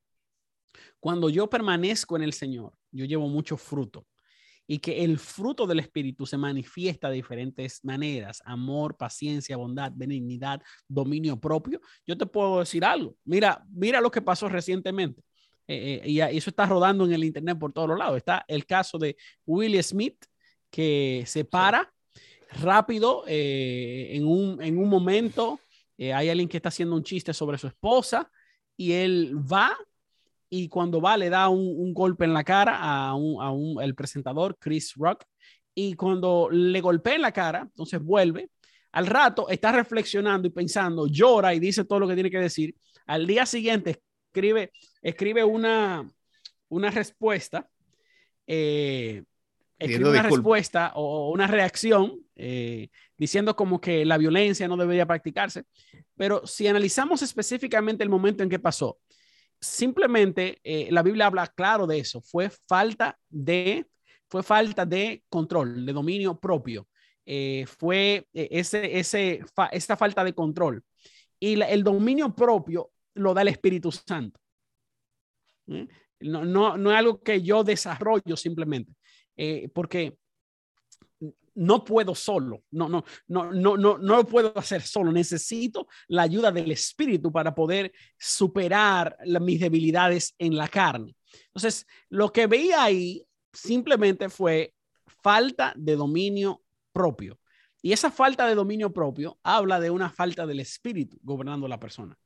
[1.00, 4.08] cuando yo permanezco en el Señor, yo llevo mucho fruto
[4.68, 10.62] y que el fruto del Espíritu se manifiesta de diferentes maneras, amor, paciencia, bondad, benignidad,
[10.88, 11.80] dominio propio.
[12.06, 15.22] Yo te puedo decir algo, mira, mira lo que pasó recientemente.
[15.68, 18.18] Eh, eh, y eso está rodando en el Internet por todos los lados.
[18.18, 20.26] Está el caso de Willie Smith,
[20.70, 21.92] que se para
[22.52, 25.60] rápido eh, en, un, en, un, momento.
[25.98, 28.30] hay alguien que está haciendo un chiste sobre su esposa
[28.78, 29.76] y él va
[30.50, 33.82] y cuando va le da un, un golpe en la cara a, un, a un,
[33.82, 35.26] el presentador Chris Rock
[35.74, 38.50] y cuando le golpea en la cara, entonces vuelve.
[38.94, 42.74] Al rato está reflexionando y pensando, llora y dice todo lo que tiene que decir.
[43.06, 44.02] Al día siguiente
[44.36, 44.72] escribe,
[45.02, 46.10] escribe una,
[46.68, 47.70] una respuesta,
[48.46, 49.24] eh,
[49.80, 55.64] escribe una respuesta o una reacción eh, diciendo como que la violencia no debería practicarse.
[56.18, 59.00] Pero si analizamos específicamente el momento en que pasó,
[59.60, 62.22] simplemente eh, la Biblia habla claro de eso.
[62.22, 63.86] Fue falta de,
[64.28, 66.88] fue falta de control, de dominio propio.
[67.80, 70.84] fue ese, ese, esta falta de control.
[71.40, 74.40] Y el dominio propio lo da el Espíritu Santo.
[75.68, 75.88] ¿Eh?
[76.22, 78.94] No, no, no, es algo que yo desarrollo simplemente,
[79.36, 80.18] eh, porque
[81.56, 85.12] no puedo solo, no, no, no, no, no, no lo puedo hacer solo.
[85.12, 91.16] Necesito la ayuda del Espíritu para poder superar mis debilidades en la carne.
[91.48, 94.74] Entonces, lo que veía ahí simplemente fue
[95.24, 97.40] falta de dominio propio.
[97.82, 102.18] Y esa falta de dominio propio habla de una falta del Espíritu gobernando la persona.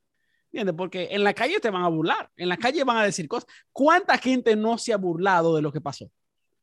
[0.52, 0.74] ¿Entiendes?
[0.76, 3.48] Porque en la calle te van a burlar, en la calle van a decir cosas.
[3.72, 6.10] ¿Cuánta gente no se ha burlado de lo que pasó?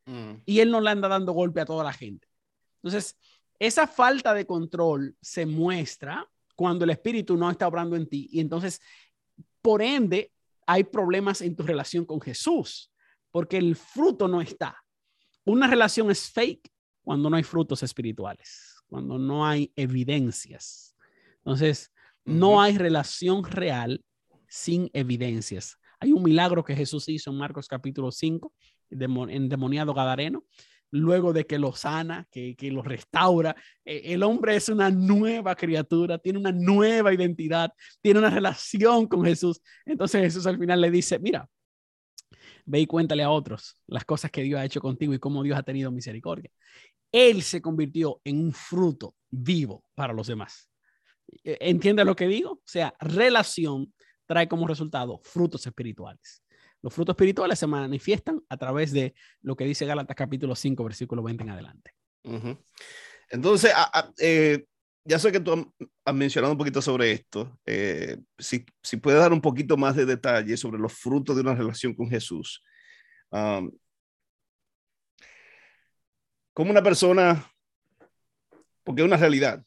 [0.06, 0.41] Mm.
[0.45, 2.28] Y él no le anda dando golpe a toda la gente.
[2.84, 3.17] Entonces,
[3.60, 8.28] esa falta de control se muestra cuando el espíritu no está obrando en ti.
[8.32, 8.82] Y entonces,
[9.62, 10.34] por ende,
[10.65, 12.91] hay problemas en tu relación con Jesús,
[13.32, 14.84] porque el fruto no está.
[15.45, 16.69] Una relación es fake
[17.04, 20.95] cuando no hay frutos espirituales, cuando no hay evidencias.
[21.38, 21.93] Entonces,
[22.27, 24.03] no hay relación real
[24.47, 25.77] sin evidencias.
[25.99, 28.53] Hay un milagro que Jesús hizo en Marcos capítulo 5,
[28.91, 30.45] en demoniado Gadareno,
[30.91, 33.55] luego de que lo sana, que, lo restaura.
[33.83, 39.23] E, el hombre es una nueva criatura, tiene una nueva identidad, tiene una relación con
[39.23, 39.61] Jesús.
[39.85, 41.49] Entonces Jesús al final le dice, mira,
[42.65, 45.57] ve y cuéntale a otros las cosas que Dios ha hecho contigo y cómo Dios
[45.57, 46.51] ha tenido misericordia.
[47.09, 50.69] Él se convirtió en un fruto vivo para los demás.
[51.43, 52.51] Eh, ¿Entiende lo que digo?
[52.51, 53.93] O sea, relación
[54.25, 56.43] trae como resultado frutos espirituales.
[56.81, 61.23] Los frutos espirituales se manifiestan a través de lo que dice Gálatas capítulo 5, versículo
[61.23, 61.91] 20 en adelante.
[63.29, 63.71] Entonces,
[64.19, 64.65] eh,
[65.03, 65.73] ya sé que tú
[66.05, 67.57] has mencionado un poquito sobre esto.
[67.65, 71.55] Eh, si, si puedes dar un poquito más de detalle sobre los frutos de una
[71.55, 72.63] relación con Jesús.
[73.31, 73.71] Um,
[76.53, 77.51] como una persona,
[78.83, 79.63] porque es una realidad.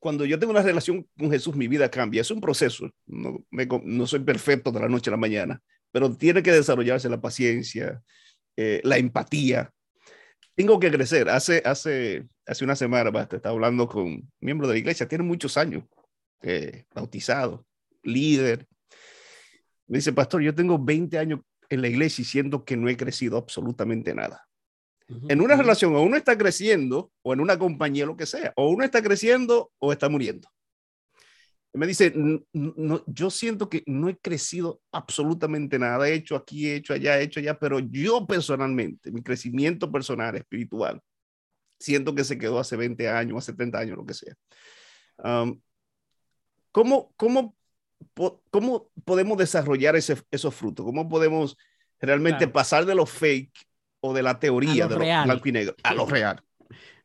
[0.00, 2.22] Cuando yo tengo una relación con Jesús, mi vida cambia.
[2.22, 2.90] Es un proceso.
[3.06, 3.44] No,
[3.84, 8.02] no soy perfecto de la noche a la mañana, pero tiene que desarrollarse la paciencia,
[8.56, 9.70] eh, la empatía.
[10.54, 11.28] Tengo que crecer.
[11.28, 15.22] Hace, hace, hace una semana, basta, estaba hablando con un miembro de la iglesia, tiene
[15.22, 15.84] muchos años,
[16.42, 17.66] eh, bautizado,
[18.02, 18.66] líder.
[19.86, 22.96] Me dice, pastor, yo tengo 20 años en la iglesia y siento que no he
[22.96, 24.49] crecido absolutamente nada.
[25.28, 28.70] En una relación, o uno está creciendo, o en una compañía, lo que sea, o
[28.70, 30.48] uno está creciendo o está muriendo.
[31.72, 32.12] Me dice,
[32.52, 37.18] no, yo siento que no he crecido absolutamente nada, he hecho aquí, he hecho allá,
[37.18, 41.00] he hecho allá, pero yo personalmente, mi crecimiento personal, espiritual,
[41.78, 44.34] siento que se quedó hace 20 años, hace 30 años, lo que sea.
[46.72, 47.56] ¿cómo, cómo,
[48.50, 50.84] ¿Cómo podemos desarrollar ese, esos frutos?
[50.84, 51.56] ¿Cómo podemos
[52.00, 53.69] realmente pasar de lo fake
[54.00, 56.42] o de la teoría de lo blanco y negro a lo real?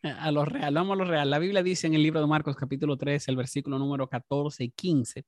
[0.01, 1.29] A lo real, vamos a lo real.
[1.29, 4.69] La Biblia dice en el libro de Marcos capítulo 3, el versículo número 14 y
[4.69, 5.25] 15,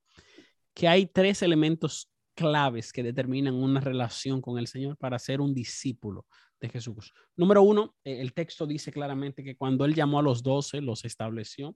[0.74, 5.54] que hay tres elementos claves que determinan una relación con el Señor para ser un
[5.56, 6.28] discípulo
[6.62, 7.12] de Jesús.
[7.36, 11.04] Número uno, eh, el texto dice claramente que cuando Él llamó a los doce, los
[11.04, 11.76] estableció,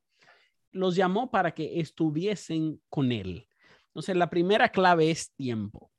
[0.71, 3.47] los llamó para que estuviesen con Él.
[3.87, 5.91] Entonces, la primera clave es tiempo.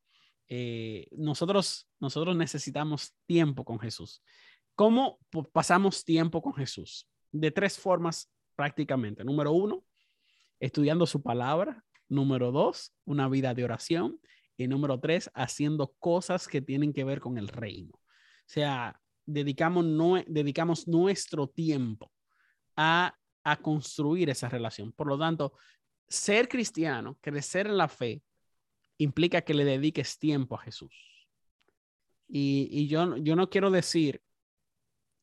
[0.54, 4.22] Eh, nosotros, nosotros necesitamos tiempo con Jesús.
[4.74, 5.18] ¿Cómo
[5.50, 7.08] pasamos tiempo con Jesús?
[7.30, 9.24] De tres formas prácticamente.
[9.24, 9.82] Número uno,
[10.60, 11.82] estudiando su palabra.
[12.06, 14.20] Número dos, una vida de oración.
[14.58, 17.94] Y número tres, haciendo cosas que tienen que ver con el reino.
[17.94, 18.00] O
[18.44, 22.12] sea, dedicamos, no, dedicamos nuestro tiempo
[22.76, 24.92] a, a construir esa relación.
[24.92, 25.54] Por lo tanto,
[26.10, 28.22] ser cristiano, crecer en la fe,
[29.02, 30.94] implica que le dediques tiempo a Jesús.
[32.28, 34.22] Y, yo, yo no quiero decir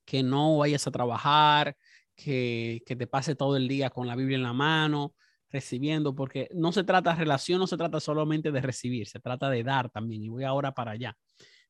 [0.05, 1.75] que no vayas a trabajar,
[2.15, 5.15] que, que, te pase todo el día con la Biblia en la mano,
[5.49, 9.63] recibiendo, porque no se trata, relación no se trata solamente de recibir, se trata de
[9.63, 10.23] dar también.
[10.23, 11.17] Y voy ahora para allá,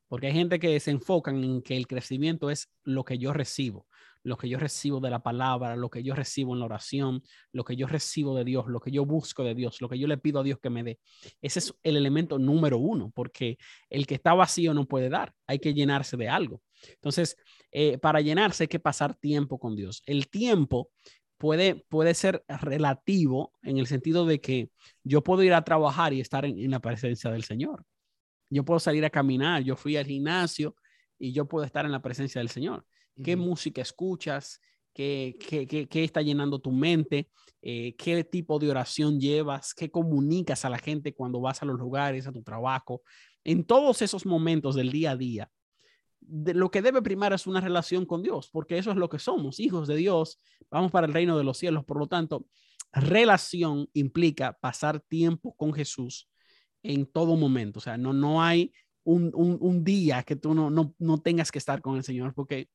[0.08, 3.88] porque hay gente que se enfocan en que el crecimiento es lo que yo recibo
[4.24, 7.64] lo que yo recibo de la palabra, lo que yo recibo en la oración, lo
[7.64, 10.18] que yo recibo de Dios, lo que yo busco de Dios, lo que yo le
[10.18, 11.00] pido a Dios que me dé.
[11.42, 13.58] Ese es el elemento número uno, porque
[13.90, 16.62] el que está vacío no puede dar, hay que llenarse de algo.
[16.94, 17.38] Entonces,
[17.72, 20.04] eh, para llenarse hay que pasar tiempo con Dios.
[20.06, 20.90] El tiempo
[21.38, 24.70] puede, puede ser relativo en el sentido de que
[25.04, 27.86] yo puedo ir a trabajar y estar en la presencia del Señor.
[28.50, 30.76] Yo puedo salir a caminar, yo fui al gimnasio
[31.20, 32.86] y yo puedo estar en la presencia del Señor
[33.24, 34.60] qué música escuchas,
[34.94, 37.30] qué, qué, está llenando tu mente,
[37.62, 41.80] eh, qué tipo de oración llevas, qué comunicas a la gente cuando vas a los
[41.80, 43.02] lugares, a tu trabajo.
[43.44, 45.52] En todos esos momentos del día a día,
[46.22, 49.60] lo que debe primar es una relación con Dios, porque eso es lo que somos,
[49.60, 51.86] hijos de Dios, vamos para el reino de los cielos.
[51.86, 52.46] Por lo tanto,
[52.92, 56.30] relación implica pasar tiempo con Jesús
[56.84, 57.80] en todo momento.
[57.80, 61.58] O sea, no, no hay un, un, día que tú no, no, no tengas que
[61.58, 62.70] estar con el Señor, porque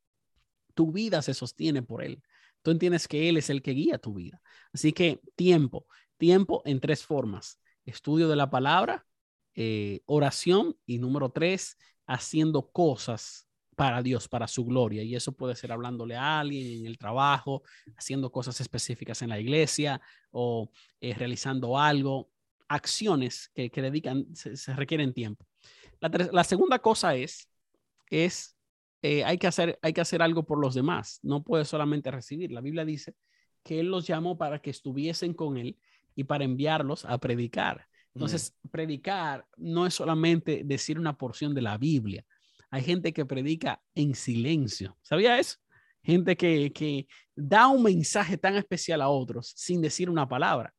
[0.74, 2.22] tu vida se sostiene por Él.
[2.62, 4.40] Tú entiendes que Él es el que guía tu vida.
[4.72, 7.60] Así que tiempo, tiempo en tres formas.
[7.84, 9.06] Estudio de la palabra,
[9.54, 15.02] eh, oración y número tres, haciendo cosas para Dios, para su gloria.
[15.02, 17.62] Y eso puede ser hablándole a alguien en el trabajo,
[17.96, 22.30] haciendo cosas específicas en la iglesia o eh, realizando algo,
[22.68, 25.46] acciones que, dedican, se, requieren tiempo.
[26.00, 27.48] La, la, segunda cosa es,
[28.10, 28.56] es
[29.02, 32.50] eh, hay, que hacer, hay que hacer algo por los demás, no puede solamente recibir.
[32.52, 33.14] La Biblia dice
[33.62, 35.78] que Él los llamó para que estuviesen con Él
[36.14, 37.86] y para enviarlos a predicar.
[38.14, 42.24] Entonces, predicar no es solamente decir una porción de la Biblia.
[42.70, 44.96] Hay gente que predica en silencio.
[45.02, 45.58] ¿Sabía eso?
[46.02, 50.72] Gente que, que da un mensaje tan especial a otros sin decir una palabra.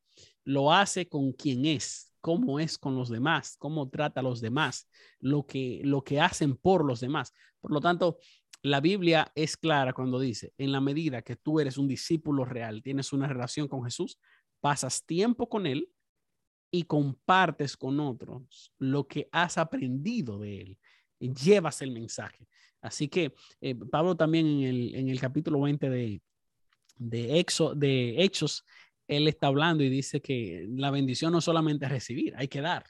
[0.44, 4.88] Lo hace con quien es, cómo es con los demás, cómo trata a los demás,
[5.20, 7.32] lo que, lo que hacen por los demás.
[7.60, 8.18] Por lo tanto,
[8.62, 12.82] la Biblia es clara cuando dice, en la medida que tú eres un discípulo real,
[12.82, 14.18] tienes una relación con Jesús,
[14.60, 15.88] pasas tiempo con Él
[16.70, 20.78] y compartes con otros lo que has aprendido de Él.
[21.18, 22.46] Y llevas el mensaje.
[22.80, 26.20] Así que eh, Pablo también en el, en el capítulo 20 de,
[26.98, 28.64] de, Exo, de Hechos,
[29.08, 32.84] él está hablando y dice que la bendición no solamente es recibir, hay que dar.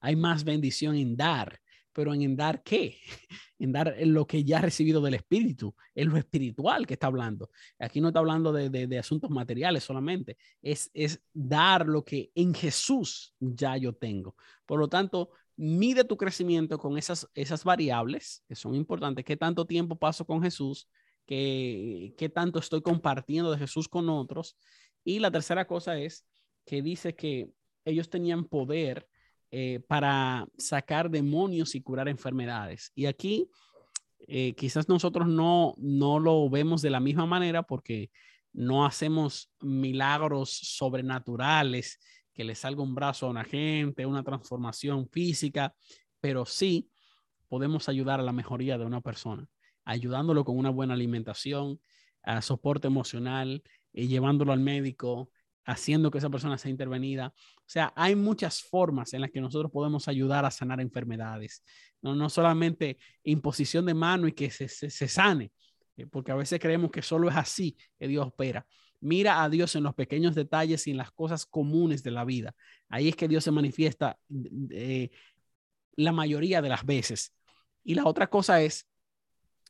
[0.00, 1.60] Hay más bendición en dar,
[1.92, 2.96] pero en, dar qué?
[3.60, 7.50] En dar lo que ya ha recibido del Espíritu, es lo espiritual que está hablando.
[7.76, 13.34] Aquí no está hablando de, asuntos materiales solamente, es, es dar lo que en Jesús
[13.40, 14.36] ya yo tengo.
[14.64, 19.24] Por lo tanto, mide tu crecimiento con esas, esas variables que son importantes.
[19.24, 20.88] ¿Qué tanto tiempo paso con Jesús?
[21.28, 24.56] qué, qué tanto estoy compartiendo de Jesús con otros.
[25.08, 26.26] Y la tercera cosa es
[26.66, 27.50] que dice que
[27.86, 29.08] ellos tenían poder
[29.50, 32.92] eh, para sacar demonios y curar enfermedades.
[32.94, 33.48] Y aquí
[34.26, 38.10] eh, quizás nosotros no, no lo vemos de la misma manera porque
[38.52, 41.98] no hacemos milagros sobrenaturales,
[42.34, 45.74] que le salga un brazo a una gente, una transformación física,
[46.20, 46.90] pero sí
[47.48, 49.48] podemos ayudar a la mejoría de una persona,
[49.86, 51.80] ayudándolo con una buena alimentación,
[52.22, 55.30] a soporte emocional, eh, llevándolo al médico,
[55.68, 57.32] haciendo que esa persona sea intervenida.
[57.58, 61.62] O sea, hay muchas formas en las que nosotros podemos ayudar a sanar enfermedades.
[62.00, 65.52] No, no solamente imposición de mano y que se, se, sane,
[65.96, 68.66] eh, porque a veces creemos que solo es así que Dios opera.
[69.00, 72.54] Mira a Dios en los pequeños detalles y en las cosas comunes de la vida.
[72.88, 74.18] Ahí es que Dios se manifiesta
[74.70, 75.10] eh,
[75.96, 77.34] la mayoría de las veces.
[77.84, 78.88] Y la otra cosa es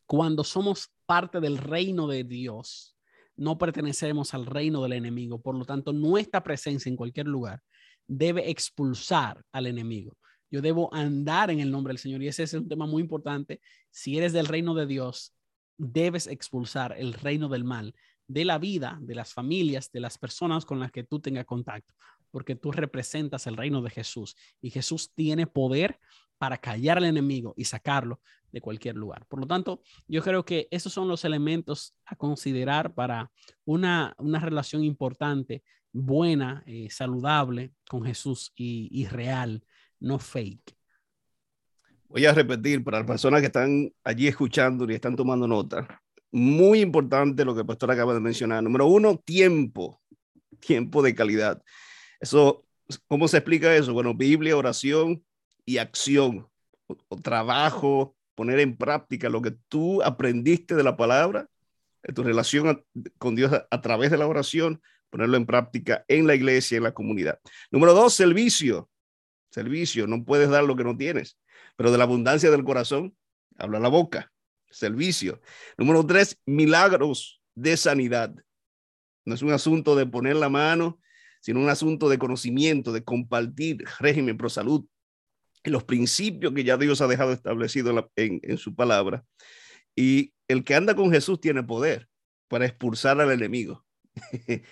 [0.07, 2.98] cuando somos parte del reino de Dios
[3.39, 5.41] no pertenecemos al reino del enemigo.
[5.41, 7.63] Por lo tanto, nuestra presencia en cualquier lugar
[8.07, 10.17] debe expulsar al enemigo.
[10.51, 13.61] Yo debo andar en el nombre del Señor y ese es un tema muy importante.
[13.91, 15.35] Si eres del reino de Dios,
[15.77, 17.95] debes expulsar el reino del mal
[18.27, 21.95] de la vida, de las familias, de las personas con las que tú tengas contacto,
[22.31, 25.99] porque tú representas el reino de Jesús y Jesús tiene poder
[26.37, 28.21] para callar al enemigo y sacarlo
[28.53, 29.27] de cualquier lugar.
[29.27, 33.31] Por lo tanto, yo creo que esos son los elementos a considerar para
[33.65, 39.65] una, relación importante, buena, eh, saludable con Jesús y, real,
[40.01, 40.77] no fake.
[42.09, 46.03] Voy a repetir para las personas que están allí escuchando y están tomando nota.
[46.31, 48.63] Muy importante lo que el pastor acaba de mencionar.
[48.63, 50.01] Número uno, tiempo.
[50.61, 51.63] Tiempo de calidad.
[52.19, 52.65] Eso,
[53.07, 53.93] ¿cómo se explica eso?
[53.93, 55.23] Bueno, Biblia, oración,
[55.69, 56.49] y acción
[56.87, 61.49] o, trabajo, poner en práctica lo que tú aprendiste de la palabra,
[62.05, 62.85] en tu relación
[63.19, 66.95] con Dios a, través de la oración, ponerlo en práctica en la iglesia, en la
[66.95, 67.41] comunidad.
[67.73, 68.89] Número dos, servicio.
[69.51, 71.37] Servicio, no puedes dar lo que no tienes,
[71.75, 73.17] pero de la abundancia del corazón
[73.57, 74.31] habla la boca.
[74.71, 75.41] Servicio.
[75.77, 78.33] Número tres, milagros de sanidad.
[79.25, 81.01] No es un asunto de poner la mano,
[81.41, 84.87] sino un asunto de conocimiento, de compartir régimen pro salud,
[85.69, 89.25] los principios que ya Dios ha dejado establecido en, su palabra.
[89.97, 92.09] Y el que anda con Jesús tiene poder
[92.49, 93.85] para expulsar al enemigo.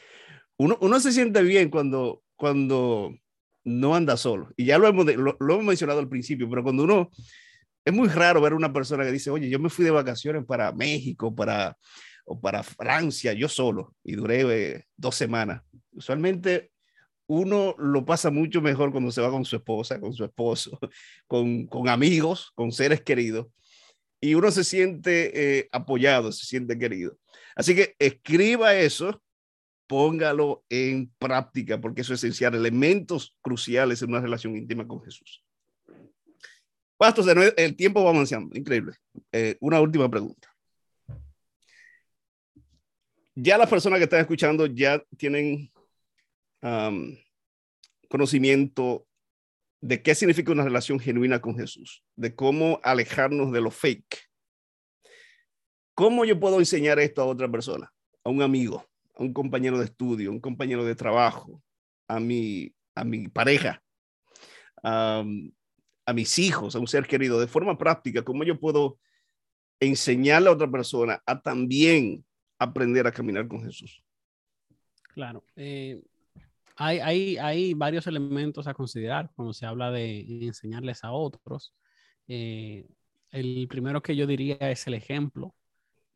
[0.56, 3.14] uno, uno se siente bien cuando, cuando
[3.64, 4.50] no anda solo.
[4.56, 7.10] Y ya lo hemos, lo, hemos mencionado al principio, pero cuando uno,
[7.84, 10.72] es muy raro ver una persona que dice, oye, yo me fui de vacaciones para
[10.72, 11.76] México, para,
[12.24, 15.62] o para Francia, yo solo, y duré eh, dos semanas.
[15.92, 16.70] Usualmente
[17.26, 20.78] uno lo pasa mucho mejor cuando se va con su esposa, con su esposo,
[21.26, 23.46] con, amigos, con seres queridos,
[24.20, 27.18] y uno se siente eh, apoyado, se siente querido.
[27.54, 29.22] Así que escriba eso,
[29.86, 35.42] póngalo en práctica, porque eso es esencial, elementos cruciales en una relación íntima con Jesús.
[36.96, 38.94] Pastor, el tiempo va avanzando, increíble.
[39.30, 40.50] Eh, una última pregunta.
[43.34, 45.70] Ya las personas que están escuchando ya tienen
[48.08, 49.06] conocimiento
[49.80, 54.30] de qué significa una relación genuina con Jesús, de cómo alejarnos de lo fake.
[55.94, 57.92] ¿Cómo yo puedo enseñar esto a otra persona?
[58.24, 61.62] A un amigo, a un compañero de estudio, a un compañero de trabajo,
[62.08, 63.82] a mi, a mi pareja,
[64.82, 65.24] a,
[66.06, 68.98] a mis hijos, a un ser querido, de forma práctica, cómo yo puedo
[69.80, 72.24] enseñarle a otra persona a también
[72.58, 74.02] aprender a caminar con Jesús.
[75.14, 75.44] Claro.
[75.56, 76.02] Eh,
[76.76, 81.74] hay, hay, varios elementos a considerar cuando se habla de enseñarles a otros.
[82.28, 82.86] Eh,
[83.30, 85.54] el primero que yo diría es el ejemplo.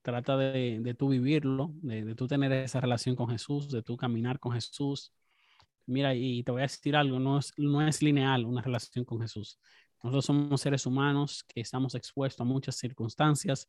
[0.03, 3.96] Trata de, de tú vivirlo, de, de tú tener esa relación con Jesús, de tú
[3.96, 5.12] caminar con Jesús.
[5.87, 9.20] Mira, y te voy a decir algo, no es, no es lineal una relación con
[9.20, 9.59] Jesús.
[10.03, 13.68] Nosotros somos seres humanos que estamos expuestos a muchas circunstancias,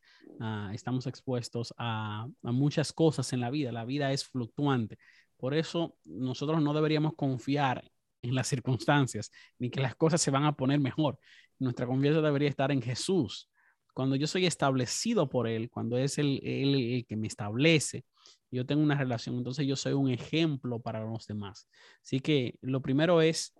[0.71, 3.73] estamos expuestos a, a, muchas cosas en la vida.
[3.73, 4.97] La vida es fluctuante.
[5.41, 7.84] Por eso nosotros no deberíamos confiar
[8.21, 11.18] en las circunstancias, ni que las cosas se van a poner mejor.
[11.57, 13.49] Nuestra confianza debería estar en Jesús.
[13.95, 18.05] Cuando yo soy establecido por Él, cuando es el, el que me establece,
[18.51, 21.68] yo tengo una relación, entonces yo soy un ejemplo para los demás.
[22.03, 23.55] Así que lo primero es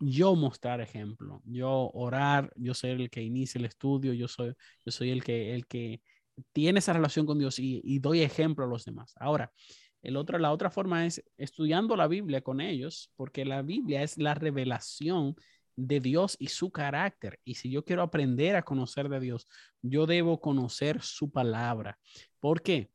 [0.00, 4.92] yo mostrar ejemplo, yo orar, yo soy el que inicia el estudio, yo soy, yo
[4.92, 6.00] soy el, que, el que
[6.54, 9.12] tiene esa relación con Dios y doy ejemplo a los demás.
[9.20, 9.52] Ahora,
[10.02, 14.16] el otro, la otra forma es estudiando la Biblia con ellos, porque la Biblia es
[14.18, 15.34] la revelación
[15.76, 17.38] de Dios y su carácter.
[17.44, 19.46] Y si yo quiero aprender a conocer de Dios,
[19.80, 21.98] yo debo conocer su palabra.
[22.40, 22.90] ¿Por qué?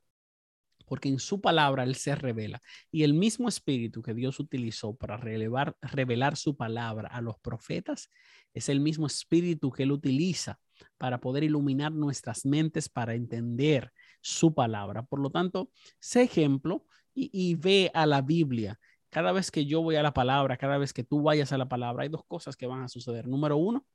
[0.86, 2.62] Porque en su palabra Él se revela.
[2.92, 8.10] Y el mismo espíritu que Dios utilizó para revelar su palabra a los profetas
[8.54, 10.60] es el mismo espíritu que Él utiliza
[10.98, 13.92] para poder iluminar nuestras mentes para entender
[14.24, 15.04] su palabra.
[15.04, 15.70] Por lo tanto,
[16.00, 18.80] sé ejemplo y, ve a la Biblia.
[19.10, 21.68] Cada vez que yo voy a la palabra, cada vez que tú vayas a la
[21.68, 23.28] palabra, hay dos cosas que van a suceder.
[23.28, 23.86] Número uno,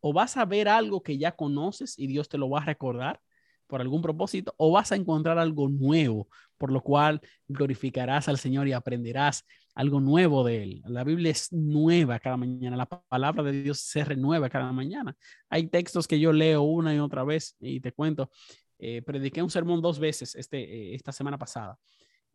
[0.00, 3.20] o vas a ver algo que ya conoces y Dios te lo va a recordar
[3.66, 8.68] por algún propósito, o vas a encontrar algo nuevo, por lo cual glorificarás al Señor
[8.68, 10.82] y aprenderás algo nuevo de Él.
[10.86, 15.16] La Biblia es nueva cada mañana, la palabra de Dios se renueva cada mañana.
[15.50, 18.30] Hay textos que yo leo una y otra vez y te cuento,
[18.78, 21.78] eh, prediqué un sermón dos veces este, eh, esta semana pasada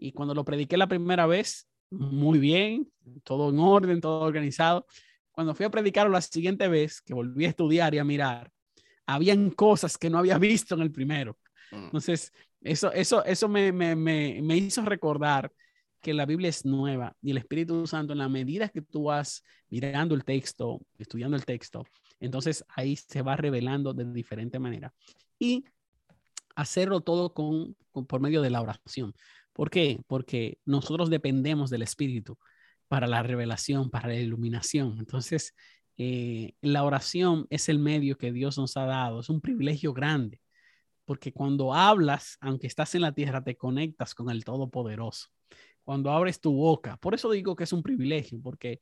[0.01, 2.91] y cuando lo prediqué la primera vez, muy bien,
[3.23, 4.87] todo en orden, todo organizado.
[5.31, 8.51] Cuando fui a predicarlo la siguiente vez, que volví a estudiar y a mirar,
[9.05, 11.37] habían cosas que no había visto en el primero.
[11.71, 11.85] Mm.
[11.85, 15.51] Entonces, eso, eso, eso me, me, me, me hizo recordar
[16.01, 19.43] que la Biblia es nueva y el Espíritu Santo, en la medida que tú vas
[19.69, 21.85] mirando el texto, estudiando el texto,
[22.19, 24.91] entonces ahí se va revelando de diferente manera.
[25.37, 25.63] Y
[26.55, 29.13] hacerlo todo con, por medio de la oración.
[29.53, 30.01] ¿Por qué?
[30.07, 32.37] Porque nosotros dependemos del Espíritu
[32.87, 34.97] para la revelación, para la iluminación.
[34.99, 35.55] Entonces,
[35.97, 40.41] eh, la oración es el medio que Dios nos ha dado, es un privilegio grande,
[41.05, 45.27] porque cuando hablas, aunque estás en la tierra, te conectas con el Todopoderoso.
[45.83, 48.79] Cuando abres tu boca, por eso digo que es un privilegio, porque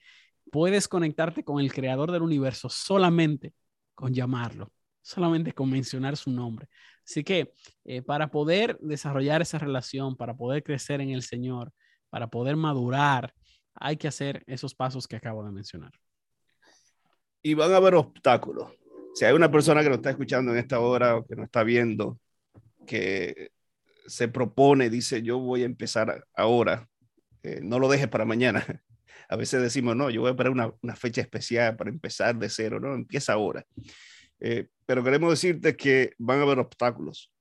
[0.52, 3.54] puedes conectarte con el creador del universo solamente
[3.96, 6.68] con llamarlo, solamente con mencionar su nombre.
[7.10, 7.52] Así que
[7.86, 11.74] eh, para poder desarrollar esa relación, para poder crecer en el Señor,
[12.12, 13.34] para poder madurar,
[13.74, 15.92] hay que hacer esos pasos que acabo de mencionar.
[17.42, 18.70] Y van a haber obstáculos.
[19.16, 21.64] Si hay una persona que nos está escuchando en esta hora o que nos está
[21.64, 22.20] viendo,
[22.86, 23.50] que
[24.06, 26.88] se propone, dice, yo voy a empezar ahora,
[27.42, 28.64] eh, no lo dejes para mañana.
[29.30, 32.50] A veces decimos, no, yo voy a esperar una, una fecha especial para empezar de
[32.50, 33.66] cero, no, empieza ahora.
[34.40, 37.32] Eh, pero queremos decirte que van a haber obstáculos.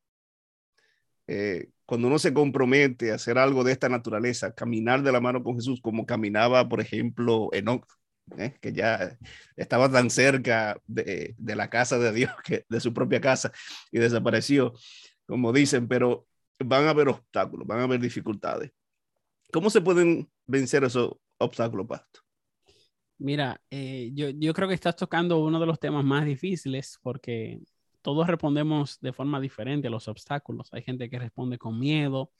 [1.26, 5.42] Eh, cuando uno se compromete a hacer algo de esta naturaleza, caminar de la mano
[5.42, 7.86] con Jesús, como caminaba, por ejemplo, Enoch,
[8.36, 8.58] ¿eh?
[8.60, 9.16] que ya
[9.56, 13.50] estaba tan cerca de, de, la casa de Dios, que de su propia casa,
[13.90, 14.74] y desapareció,
[15.24, 16.26] como dicen, pero
[16.58, 18.72] van a haber obstáculos, van a haber dificultades.
[19.50, 22.27] ¿Cómo se pueden vencer esos obstáculos, Pastor?
[23.18, 27.60] Mira, eh, yo, yo creo que estás tocando uno de los temas más difíciles porque
[28.00, 30.72] todos respondemos de forma diferente a los obstáculos.
[30.72, 32.32] Hay gente que responde con miedo,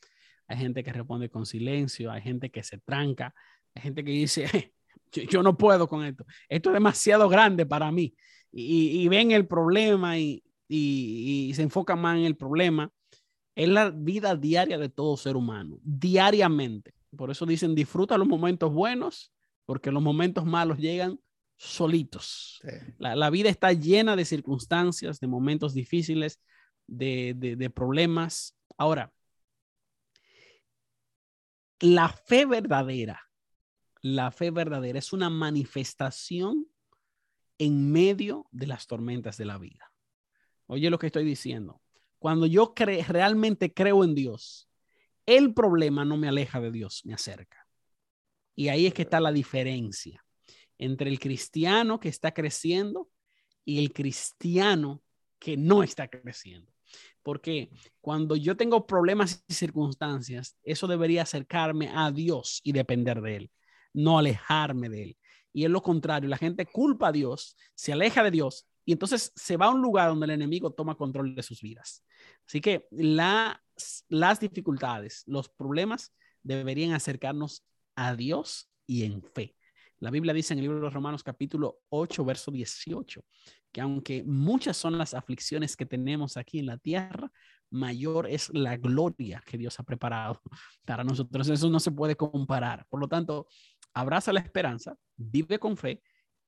[0.47, 3.35] hay gente que responde con silencio, hay gente que se tranca,
[3.75, 4.73] hay gente que dice,
[5.13, 8.15] yo, no puedo con esto, esto es demasiado grande para mí.
[8.51, 12.91] Y, y ven el problema y, y, se enfocan más en el problema.
[13.55, 16.95] Es la vida diaria de todo ser humano, diariamente.
[17.17, 19.33] Por eso dicen, disfruta los momentos buenos
[19.69, 21.21] porque los momentos malos llegan
[21.59, 22.59] solitos.
[22.97, 26.41] La, vida está llena de circunstancias, de momentos difíciles,
[26.87, 28.57] de, problemas.
[28.79, 29.13] Ahora,
[31.81, 33.29] la fe verdadera,
[34.01, 36.67] la fe verdadera es una manifestación
[37.59, 39.93] en medio de las tormentas de la vida.
[40.65, 41.83] Oye lo que estoy diciendo.
[42.19, 44.71] Cuando yo realmente creo en Dios,
[45.27, 47.68] el problema no me aleja de Dios, me acerca.
[48.59, 50.21] Y ahí es que está la diferencia
[50.79, 53.09] entre el cristiano que está creciendo
[53.65, 55.01] y el cristiano
[55.39, 56.73] que no está creciendo.
[57.23, 63.37] Porque cuando yo tengo problemas y circunstancias, eso debería acercarme a Dios y depender de
[63.37, 63.51] Él,
[63.93, 65.19] no alejarme de Él.
[65.53, 69.31] Y es lo contrario, la gente culpa a Dios, se aleja de Dios y entonces
[69.37, 72.05] se va a un lugar donde el enemigo toma control de sus vidas.
[72.45, 73.57] Así que las,
[74.09, 77.63] las dificultades, los problemas deberían acercarnos
[77.99, 79.57] a Dios y en fe.
[79.99, 83.25] La Biblia dice en el libro de Romanos capítulo 8, verso 18,
[83.73, 87.29] que aunque muchas son las aflicciones que tenemos aquí en la tierra,
[87.71, 90.41] mayor es la gloria que Dios ha preparado
[90.87, 91.49] para nosotros.
[91.49, 92.87] Eso no se puede comparar.
[92.89, 93.49] Por lo tanto,
[93.93, 96.01] abraza la esperanza, vive con fe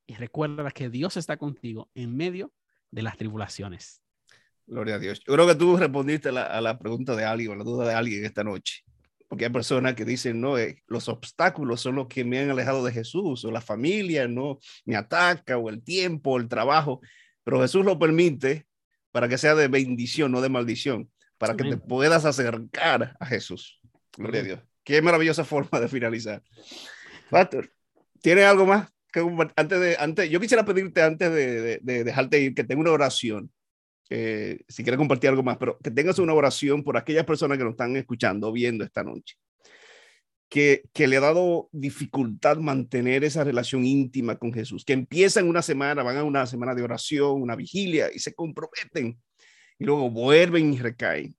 [0.06, 2.52] y recuerda que Dios está contigo en medio
[2.92, 4.02] de las tribulaciones.
[4.68, 5.18] Gloria a Dios.
[5.26, 7.88] Yo creo que tú respondiste a la, a la pregunta de alguien, a la duda
[7.88, 8.84] de alguien esta noche
[9.30, 12.84] porque hay personas que dicen, no, eh, los obstáculos son los que me han alejado
[12.84, 17.00] de Jesús, o la familia, no, me ataca, o el tiempo, o el trabajo,
[17.44, 18.66] pero Jesús lo permite
[19.12, 21.08] para que sea de bendición, no de maldición,
[21.38, 23.80] para que te puedas acercar a Jesús.
[24.16, 24.60] Gloria a Dios.
[24.82, 26.42] Qué maravillosa forma de finalizar.
[27.30, 27.70] Pastor,
[28.20, 28.90] ¿tiene algo más
[29.56, 33.52] antes de, antes, yo quisiera pedirte antes de, de, dejarte ir que tenga una oración.
[34.12, 37.62] Eh, si quieres compartir algo más, pero que tengas una oración por aquellas personas que
[37.64, 39.36] nos están escuchando, viendo esta noche,
[40.48, 45.62] que, que le ha dado dificultad mantener esa relación íntima con Jesús, que empiezan una
[45.62, 49.16] semana, van a una semana de oración, una vigilia y se comprometen
[49.78, 51.36] y luego vuelven y recaen.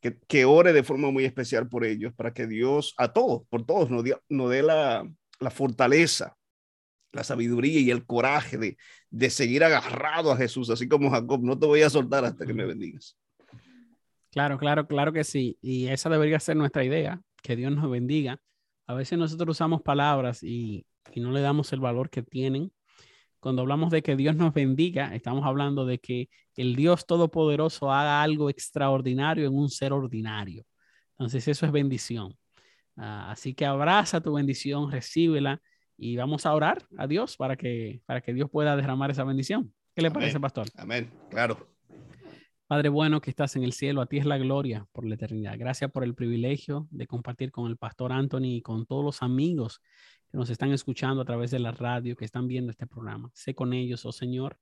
[0.00, 3.66] Que, que ore de forma muy especial por ellos, para que Dios, a todos, por
[3.66, 5.08] todos, nos, nos dé la,
[5.40, 6.37] la fortaleza
[7.12, 8.76] la sabiduría y el coraje de,
[9.10, 12.54] de seguir agarrado a Jesús, así como Jacob, no te voy a soltar hasta que
[12.54, 13.16] me bendigas.
[14.30, 15.58] Claro, claro, claro que sí.
[15.62, 18.38] Y esa debería ser nuestra idea, que Dios nos bendiga.
[18.86, 22.72] A veces nosotros usamos palabras y, y no le damos el valor que tienen.
[23.40, 28.22] Cuando hablamos de que Dios nos bendiga, estamos hablando de que el Dios Todopoderoso haga
[28.22, 30.64] algo extraordinario en un ser ordinario.
[31.12, 32.36] Entonces eso es bendición.
[32.96, 35.62] Ah, así que abraza tu bendición, recíbela
[35.98, 39.74] y vamos a orar a Dios para que, para que Dios pueda derramar esa bendición.
[39.94, 40.68] ¿Qué le parece, pastor?
[40.76, 41.66] Amén, claro.
[42.68, 45.56] Padre bueno que estás en el cielo, a ti es la gloria por la eternidad.
[45.58, 49.80] Gracias por el privilegio de compartir con el pastor Anthony y con todos los amigos
[50.30, 53.30] que nos están escuchando a través de la radio, que están viendo este programa.
[53.34, 54.58] Sé con ellos, oh Señor.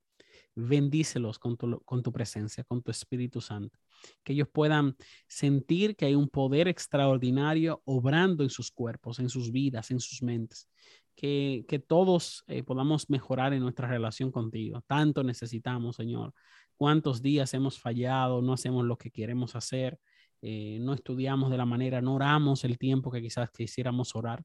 [0.55, 3.78] Bendícelos con tu, con tu presencia, con tu Espíritu Santo.
[4.22, 9.51] Que ellos puedan sentir que hay un poder extraordinario obrando en sus cuerpos, en sus
[9.53, 10.68] vidas, en sus mentes
[11.16, 14.82] que, todos eh, podamos mejorar en nuestra relación contigo.
[14.86, 16.32] Tanto necesitamos, Señor.
[16.76, 18.42] ¿Cuántos días hemos fallado?
[18.42, 19.98] No hacemos lo que queremos hacer.
[20.42, 24.44] Eh, no estudiamos de la manera, no oramos el tiempo que quizás quisiéramos orar.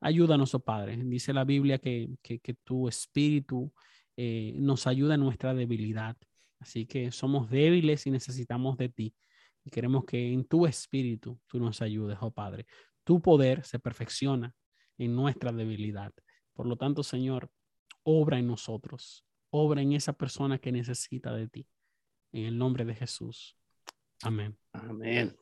[0.00, 0.96] Ayúdanos, oh Padre.
[0.96, 2.08] Dice la Biblia que,
[2.64, 3.72] tu espíritu
[4.16, 6.16] eh, nos ayuda en nuestra debilidad.
[6.58, 9.14] Así que somos débiles y necesitamos de ti.
[9.64, 12.66] Y queremos que en tu espíritu tú nos ayudes, oh Padre.
[13.04, 14.54] Tu poder se perfecciona
[14.98, 16.12] en nuestra debilidad.
[16.52, 17.50] Por lo tanto, Señor,
[18.02, 21.66] obra en nosotros, obra en esa persona que necesita de ti.
[22.32, 23.56] En el nombre de Jesús.
[24.22, 24.58] Amén.
[24.72, 25.36] Amén.